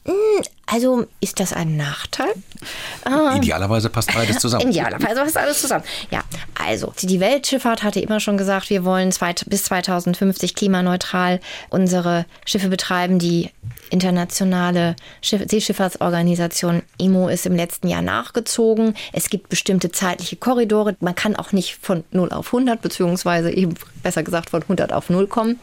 [0.05, 2.33] Hm, also ist das ein Nachteil?
[3.05, 3.35] Ah.
[3.37, 4.67] Idealerweise passt beides zusammen.
[4.69, 5.83] Idealerweise passt alles zusammen.
[6.11, 6.23] Ja,
[6.61, 9.13] also die Weltschifffahrt hatte immer schon gesagt, wir wollen
[9.47, 11.39] bis 2050 klimaneutral
[11.69, 13.19] unsere Schiffe betreiben.
[13.19, 13.49] Die
[13.91, 18.95] internationale Seeschifffahrtsorganisation IMO ist im letzten Jahr nachgezogen.
[19.13, 20.95] Es gibt bestimmte zeitliche Korridore.
[20.99, 25.09] Man kann auch nicht von 0 auf 100, beziehungsweise eben besser gesagt von 100 auf
[25.09, 25.59] 0 kommen.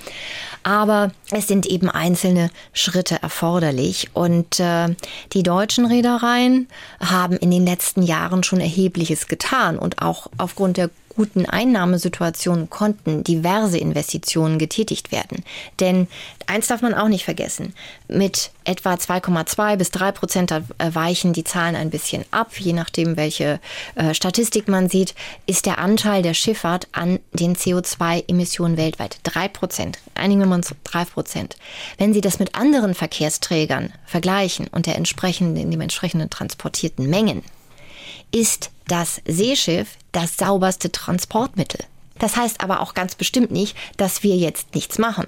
[0.62, 4.10] Aber es sind eben einzelne Schritte erforderlich.
[4.14, 4.94] Und äh,
[5.32, 6.68] die deutschen Reedereien
[7.00, 10.90] haben in den letzten Jahren schon erhebliches getan und auch aufgrund der
[11.20, 15.44] guten Einnahmesituation konnten diverse Investitionen getätigt werden.
[15.78, 16.08] Denn
[16.46, 17.74] eins darf man auch nicht vergessen.
[18.08, 23.18] Mit etwa 2,2 bis 3 Prozent, da weichen die Zahlen ein bisschen ab, je nachdem,
[23.18, 23.60] welche
[23.96, 25.14] äh, Statistik man sieht,
[25.44, 29.98] ist der Anteil der Schifffahrt an den CO2-Emissionen weltweit 3 Prozent.
[30.14, 31.58] Einigen wir uns 3 Prozent.
[31.98, 37.42] Wenn Sie das mit anderen Verkehrsträgern vergleichen und der entsprechenden, dem entsprechenden transportierten Mengen,
[38.32, 41.84] ist das Seeschiff das sauberste Transportmittel.
[42.18, 45.26] Das heißt aber auch ganz bestimmt nicht, dass wir jetzt nichts machen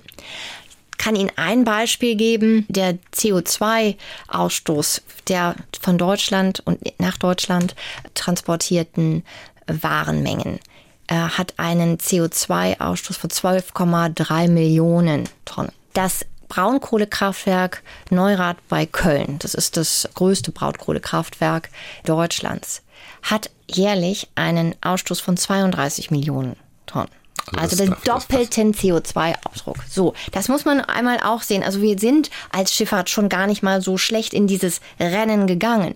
[1.02, 2.64] kann Ihnen ein Beispiel geben.
[2.68, 7.74] Der CO2-Ausstoß der von Deutschland und nach Deutschland
[8.14, 9.24] transportierten
[9.66, 10.60] Warenmengen
[11.08, 15.72] äh, hat einen CO2-Ausstoß von 12,3 Millionen Tonnen.
[15.92, 21.70] Das Braunkohlekraftwerk Neurath bei Köln, das ist das größte Braunkohlekraftwerk
[22.04, 22.82] Deutschlands,
[23.23, 26.57] hat jährlich einen Ausstoß von 32 Millionen
[26.87, 27.11] Tonnen.
[27.57, 29.79] Also, also den doppelten CO2-Abdruck.
[29.91, 31.62] So, das muss man einmal auch sehen.
[31.62, 35.95] Also wir sind als Schifffahrt schon gar nicht mal so schlecht in dieses Rennen gegangen.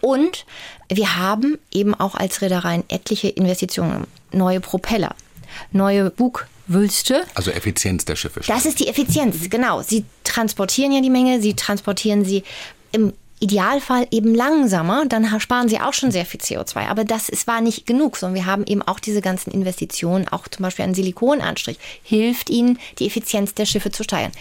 [0.00, 0.46] Und
[0.88, 4.06] wir haben eben auch als Reedereien etliche Investitionen.
[4.32, 5.14] Neue Propeller,
[5.72, 7.24] neue Bugwülste.
[7.34, 8.40] Also Effizienz der Schiffe.
[8.46, 9.82] Das ist die Effizienz, genau.
[9.82, 12.44] Sie transportieren ja die Menge, sie transportieren sie
[12.92, 13.12] im
[13.44, 16.88] Idealfall eben langsamer, dann sparen sie auch schon sehr viel CO2.
[16.88, 20.48] Aber das ist, war nicht genug, sondern wir haben eben auch diese ganzen Investitionen, auch
[20.48, 24.32] zum Beispiel ein Silikonanstrich, hilft ihnen, die Effizienz der Schiffe zu steigern.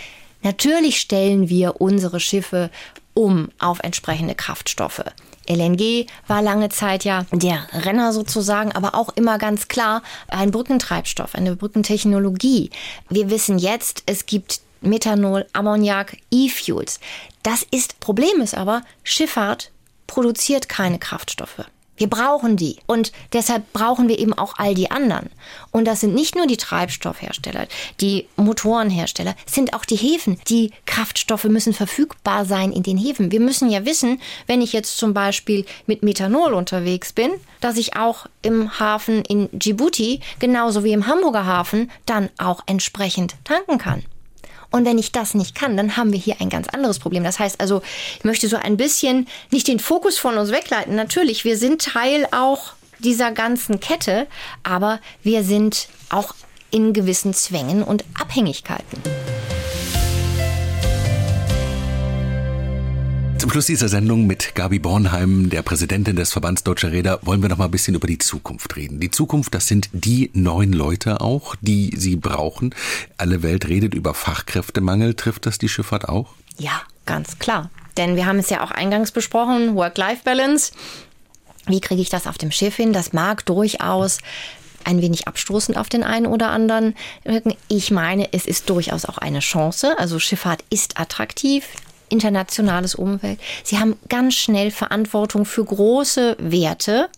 [0.42, 2.70] Natürlich stellen wir unsere Schiffe
[3.14, 5.04] um auf entsprechende Kraftstoffe.
[5.48, 11.36] LNG war lange Zeit ja der Renner sozusagen, aber auch immer ganz klar ein Brückentreibstoff,
[11.36, 12.72] eine Brückentechnologie.
[13.10, 17.00] Wir wissen jetzt, es gibt Methanol, Ammoniak, E-Fuels.
[17.42, 19.72] Das ist, Problem ist aber, Schifffahrt
[20.08, 21.66] produziert keine Kraftstoffe.
[21.96, 22.78] Wir brauchen die.
[22.88, 25.30] Und deshalb brauchen wir eben auch all die anderen.
[25.72, 27.68] Und das sind nicht nur die Treibstoffhersteller,
[28.02, 30.40] die Motorenhersteller, sind auch die Häfen.
[30.50, 33.32] Die Kraftstoffe müssen verfügbar sein in den Häfen.
[33.32, 37.32] Wir müssen ja wissen, wenn ich jetzt zum Beispiel mit Methanol unterwegs bin,
[37.62, 43.36] dass ich auch im Hafen in Djibouti, genauso wie im Hamburger Hafen, dann auch entsprechend
[43.44, 44.04] tanken kann.
[44.74, 47.24] Und wenn ich das nicht kann, dann haben wir hier ein ganz anderes Problem.
[47.24, 47.84] Das heißt also,
[48.18, 50.96] ich möchte so ein bisschen nicht den Fokus von uns wegleiten.
[50.96, 54.26] Natürlich, wir sind Teil auch dieser ganzen Kette,
[54.64, 56.34] aber wir sind auch
[56.72, 59.00] in gewissen Zwängen und Abhängigkeiten.
[63.44, 67.50] Zum Schluss dieser Sendung mit Gabi Bornheim, der Präsidentin des Verbands Deutscher Räder, wollen wir
[67.50, 69.02] noch mal ein bisschen über die Zukunft reden.
[69.02, 72.74] Die Zukunft, das sind die neuen Leute auch, die sie brauchen.
[73.18, 75.16] Alle Welt redet über Fachkräftemangel.
[75.16, 76.30] Trifft das die Schifffahrt auch?
[76.58, 77.70] Ja, ganz klar.
[77.98, 80.72] Denn wir haben es ja auch eingangs besprochen, Work-Life-Balance.
[81.66, 82.94] Wie kriege ich das auf dem Schiff hin?
[82.94, 84.20] Das mag durchaus
[84.86, 87.56] ein wenig abstoßend auf den einen oder anderen wirken.
[87.68, 90.00] Ich meine, es ist durchaus auch eine Chance.
[90.00, 91.66] Also Schifffahrt ist attraktiv
[92.14, 93.40] internationales Umfeld.
[93.64, 97.10] Sie haben ganz schnell Verantwortung für große Werte.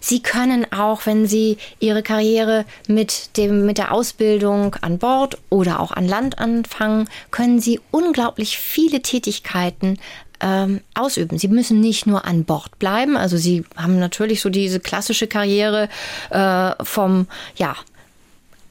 [0.00, 5.80] Sie können auch, wenn Sie Ihre Karriere mit, dem, mit der Ausbildung an Bord oder
[5.80, 9.98] auch an Land anfangen, können Sie unglaublich viele Tätigkeiten
[10.40, 11.38] ähm, ausüben.
[11.38, 13.16] Sie müssen nicht nur an Bord bleiben.
[13.16, 15.88] Also Sie haben natürlich so diese klassische Karriere
[16.30, 17.26] äh, vom,
[17.56, 17.74] ja,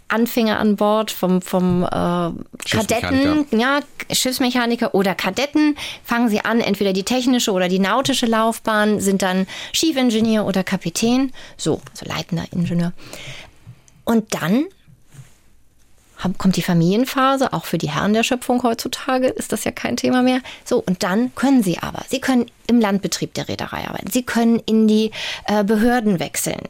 [0.10, 1.88] Anfänger an Bord, vom, vom äh,
[2.70, 3.80] Kadetten, ja,
[4.12, 9.48] Schiffsmechaniker oder Kadetten, fangen sie an, entweder die technische oder die nautische Laufbahn, sind dann
[9.74, 12.94] Chief-Ingenieur oder Kapitän, so, also leitender Ingenieur.
[14.06, 14.66] Und dann
[16.38, 20.24] kommt die Familienphase, auch für die Herren der Schöpfung heutzutage ist das ja kein Thema
[20.24, 20.42] mehr.
[20.66, 24.60] So, und dann können sie aber, sie können im Landbetrieb der Reederei arbeiten, sie können
[24.66, 25.12] in die
[25.46, 26.62] äh, Behörden wechseln.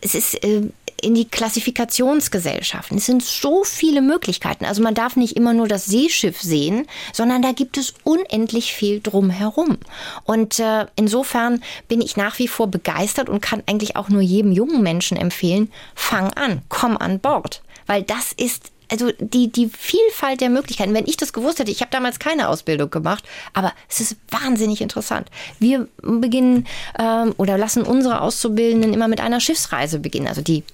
[0.00, 0.62] Es ist äh,
[1.04, 2.96] in die Klassifikationsgesellschaften.
[2.96, 4.64] Es sind so viele Möglichkeiten.
[4.64, 9.00] Also man darf nicht immer nur das Seeschiff sehen, sondern da gibt es unendlich viel
[9.00, 9.78] drumherum.
[10.24, 14.52] Und äh, insofern bin ich nach wie vor begeistert und kann eigentlich auch nur jedem
[14.52, 17.62] jungen Menschen empfehlen, fang an, komm an Bord.
[17.86, 20.94] Weil das ist also die, die Vielfalt der Möglichkeiten.
[20.94, 24.80] Wenn ich das gewusst hätte, ich habe damals keine Ausbildung gemacht, aber es ist wahnsinnig
[24.80, 25.30] interessant.
[25.58, 26.66] Wir beginnen
[26.98, 30.28] ähm, oder lassen unsere Auszubildenden immer mit einer Schiffsreise beginnen.
[30.28, 30.64] Also die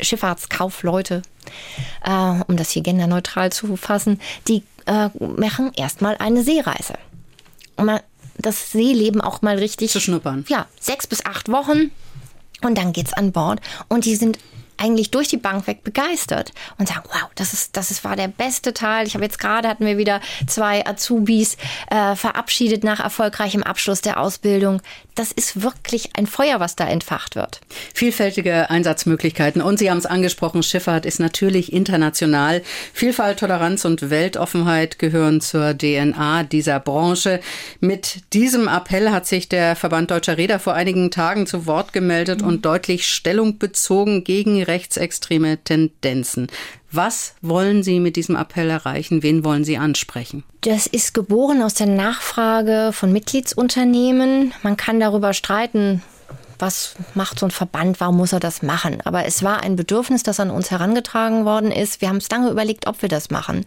[0.00, 1.22] Schifffahrtskaufleute,
[2.04, 2.10] äh,
[2.46, 6.94] um das hier genderneutral zu fassen, die äh, machen erstmal eine Seereise.
[7.76, 8.02] Um mal
[8.38, 10.44] das Seeleben auch mal richtig zu schnuppern.
[10.48, 11.90] Ja, sechs bis acht Wochen.
[12.62, 14.38] Und dann geht's an Bord und die sind
[14.78, 18.28] eigentlich durch die Bank weg begeistert und sagen, wow, das ist, das ist, war der
[18.28, 19.06] beste Teil.
[19.06, 21.56] Ich habe jetzt gerade hatten wir wieder zwei Azubis
[21.90, 24.80] äh, verabschiedet nach erfolgreichem Abschluss der Ausbildung.
[25.18, 27.60] Das ist wirklich ein Feuer, was da entfacht wird.
[27.92, 29.60] Vielfältige Einsatzmöglichkeiten.
[29.60, 32.62] Und Sie haben es angesprochen, Schifffahrt ist natürlich international.
[32.92, 37.40] Vielfalt, Toleranz und Weltoffenheit gehören zur DNA dieser Branche.
[37.80, 42.42] Mit diesem Appell hat sich der Verband Deutscher Räder vor einigen Tagen zu Wort gemeldet
[42.42, 42.46] mhm.
[42.46, 46.46] und deutlich Stellung bezogen gegen rechtsextreme Tendenzen.
[46.90, 49.22] Was wollen Sie mit diesem Appell erreichen?
[49.22, 50.44] Wen wollen Sie ansprechen?
[50.62, 54.54] Das ist geboren aus der Nachfrage von Mitgliedsunternehmen.
[54.62, 56.02] Man kann darüber streiten,
[56.58, 58.98] was macht so ein Verband, warum muss er das machen?
[59.04, 62.00] Aber es war ein Bedürfnis, das an uns herangetragen worden ist.
[62.00, 63.64] Wir haben es lange überlegt, ob wir das machen.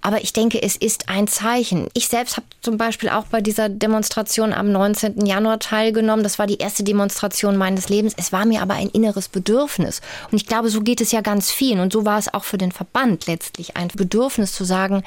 [0.00, 1.88] Aber ich denke, es ist ein Zeichen.
[1.94, 5.26] Ich selbst habe zum Beispiel auch bei dieser Demonstration am 19.
[5.26, 6.22] Januar teilgenommen.
[6.22, 8.14] Das war die erste Demonstration meines Lebens.
[8.16, 10.00] Es war mir aber ein inneres Bedürfnis.
[10.30, 11.80] Und ich glaube, so geht es ja ganz vielen.
[11.80, 15.02] Und so war es auch für den Verband letztlich ein Bedürfnis zu sagen,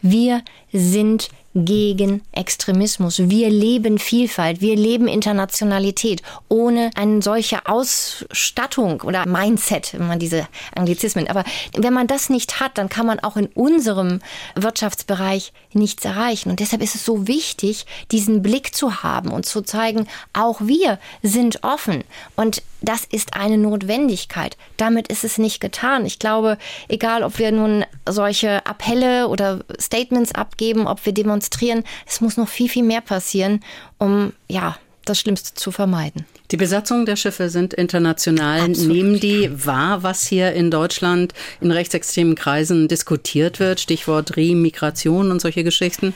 [0.00, 0.42] wir
[0.72, 3.18] sind gegen Extremismus.
[3.18, 6.22] Wir leben Vielfalt, wir leben Internationalität.
[6.48, 11.44] Ohne eine solche Ausstattung oder Mindset, wenn man diese Anglizismen, aber
[11.74, 14.20] wenn man das nicht hat, dann kann man auch in unserem
[14.54, 16.50] Wirtschaftsbereich nichts erreichen.
[16.50, 20.98] Und deshalb ist es so wichtig, diesen Blick zu haben und zu zeigen, auch wir
[21.22, 22.04] sind offen.
[22.36, 24.56] Und das ist eine Notwendigkeit.
[24.76, 26.06] Damit ist es nicht getan.
[26.06, 26.58] Ich glaube,
[26.88, 32.48] egal ob wir nun solche Appelle oder Statements abgeben, ob wir demonstrieren, es muss noch
[32.48, 33.60] viel, viel mehr passieren,
[33.98, 36.26] um ja das Schlimmste zu vermeiden.
[36.50, 38.60] Die Besatzung der Schiffe sind international.
[38.60, 38.92] Absolut.
[38.92, 43.80] Nehmen die wahr, was hier in Deutschland in rechtsextremen Kreisen diskutiert wird?
[43.80, 46.14] Stichwort Remigration und solche Geschichten?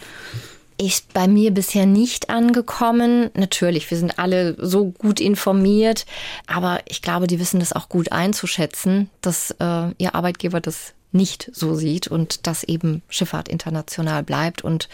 [0.78, 3.30] ist bei mir bisher nicht angekommen.
[3.34, 6.06] Natürlich, wir sind alle so gut informiert,
[6.48, 11.50] aber ich glaube, die wissen das auch gut einzuschätzen, dass äh, ihr Arbeitgeber das nicht
[11.52, 14.88] so sieht und dass eben Schifffahrt international bleibt und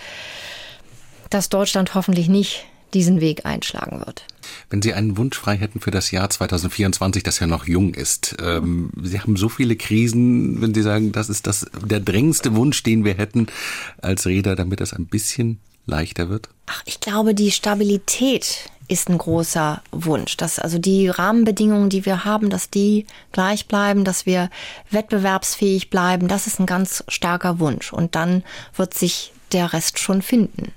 [1.31, 2.65] dass Deutschland hoffentlich nicht
[2.95, 4.25] diesen Weg einschlagen wird.
[4.71, 8.37] Wenn Sie einen Wunsch frei hätten für das Jahr 2024, das ja noch jung ist,
[8.41, 12.83] ähm, Sie haben so viele Krisen, wenn Sie sagen, das ist das der drängendste Wunsch,
[12.83, 13.49] den wir hätten
[14.01, 16.49] als Räder, damit es ein bisschen leichter wird?
[16.67, 22.25] Ach, ich glaube, die Stabilität ist ein großer Wunsch, dass also die Rahmenbedingungen, die wir
[22.25, 24.51] haben, dass die gleich bleiben, dass wir
[24.91, 27.93] wettbewerbsfähig bleiben, das ist ein ganz starker Wunsch.
[27.93, 28.43] Und dann
[28.75, 30.73] wird sich der Rest schon finden.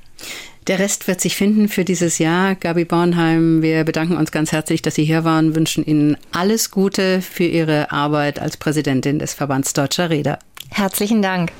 [0.67, 2.53] Der Rest wird sich finden für dieses Jahr.
[2.53, 7.21] Gabi Bornheim, wir bedanken uns ganz herzlich, dass Sie hier waren, wünschen Ihnen alles Gute
[7.21, 10.37] für Ihre Arbeit als Präsidentin des Verbands Deutscher Räder.
[10.69, 11.51] Herzlichen Dank.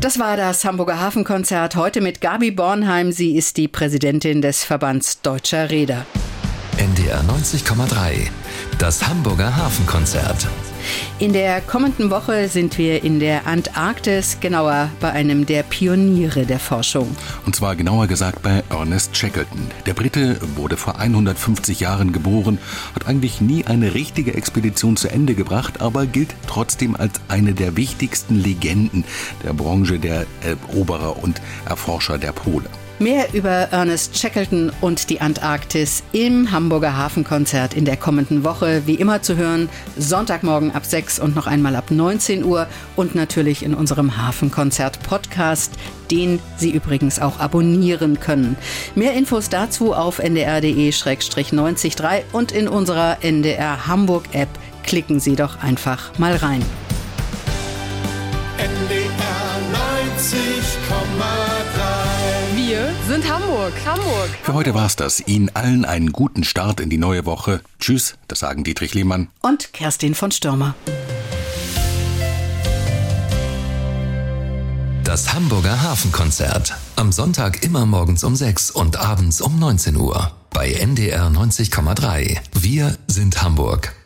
[0.00, 3.10] Das war das Hamburger Hafenkonzert heute mit Gabi Bornheim.
[3.10, 6.06] Sie ist die Präsidentin des Verbands Deutscher Räder.
[6.76, 8.28] NDR 90,3.
[8.78, 10.46] Das Hamburger Hafenkonzert.
[11.18, 16.58] In der kommenden Woche sind wir in der Antarktis, genauer bei einem der Pioniere der
[16.58, 17.16] Forschung.
[17.44, 19.68] Und zwar genauer gesagt bei Ernest Shackleton.
[19.86, 22.58] Der Brite wurde vor 150 Jahren geboren,
[22.94, 27.76] hat eigentlich nie eine richtige Expedition zu Ende gebracht, aber gilt trotzdem als eine der
[27.76, 29.04] wichtigsten Legenden
[29.44, 32.68] der Branche der Eroberer und Erforscher der Pole.
[33.00, 38.82] Mehr über Ernest Shackleton und die Antarktis im Hamburger Hafenkonzert in der kommenden Woche.
[38.86, 43.62] Wie immer zu hören, Sonntagmorgen ab 6 und noch einmal ab 19 Uhr und natürlich
[43.62, 45.74] in unserem Hafenkonzert-Podcast,
[46.10, 48.56] den Sie übrigens auch abonnieren können.
[48.96, 54.48] Mehr Infos dazu auf ndr.de-903 und in unserer NDR Hamburg-App.
[54.82, 56.64] Klicken Sie doch einfach mal rein.
[62.78, 63.72] Wir sind Hamburg.
[63.84, 64.28] Hamburg.
[64.40, 65.18] Für heute war's das.
[65.26, 67.60] Ihnen allen einen guten Start in die neue Woche.
[67.80, 69.26] Tschüss, das sagen Dietrich Lehmann.
[69.42, 70.76] Und Kerstin von Stürmer.
[75.02, 76.76] Das Hamburger Hafenkonzert.
[76.94, 80.30] Am Sonntag immer morgens um 6 und abends um 19 Uhr.
[80.50, 82.38] Bei NDR 90,3.
[82.60, 83.97] Wir sind Hamburg.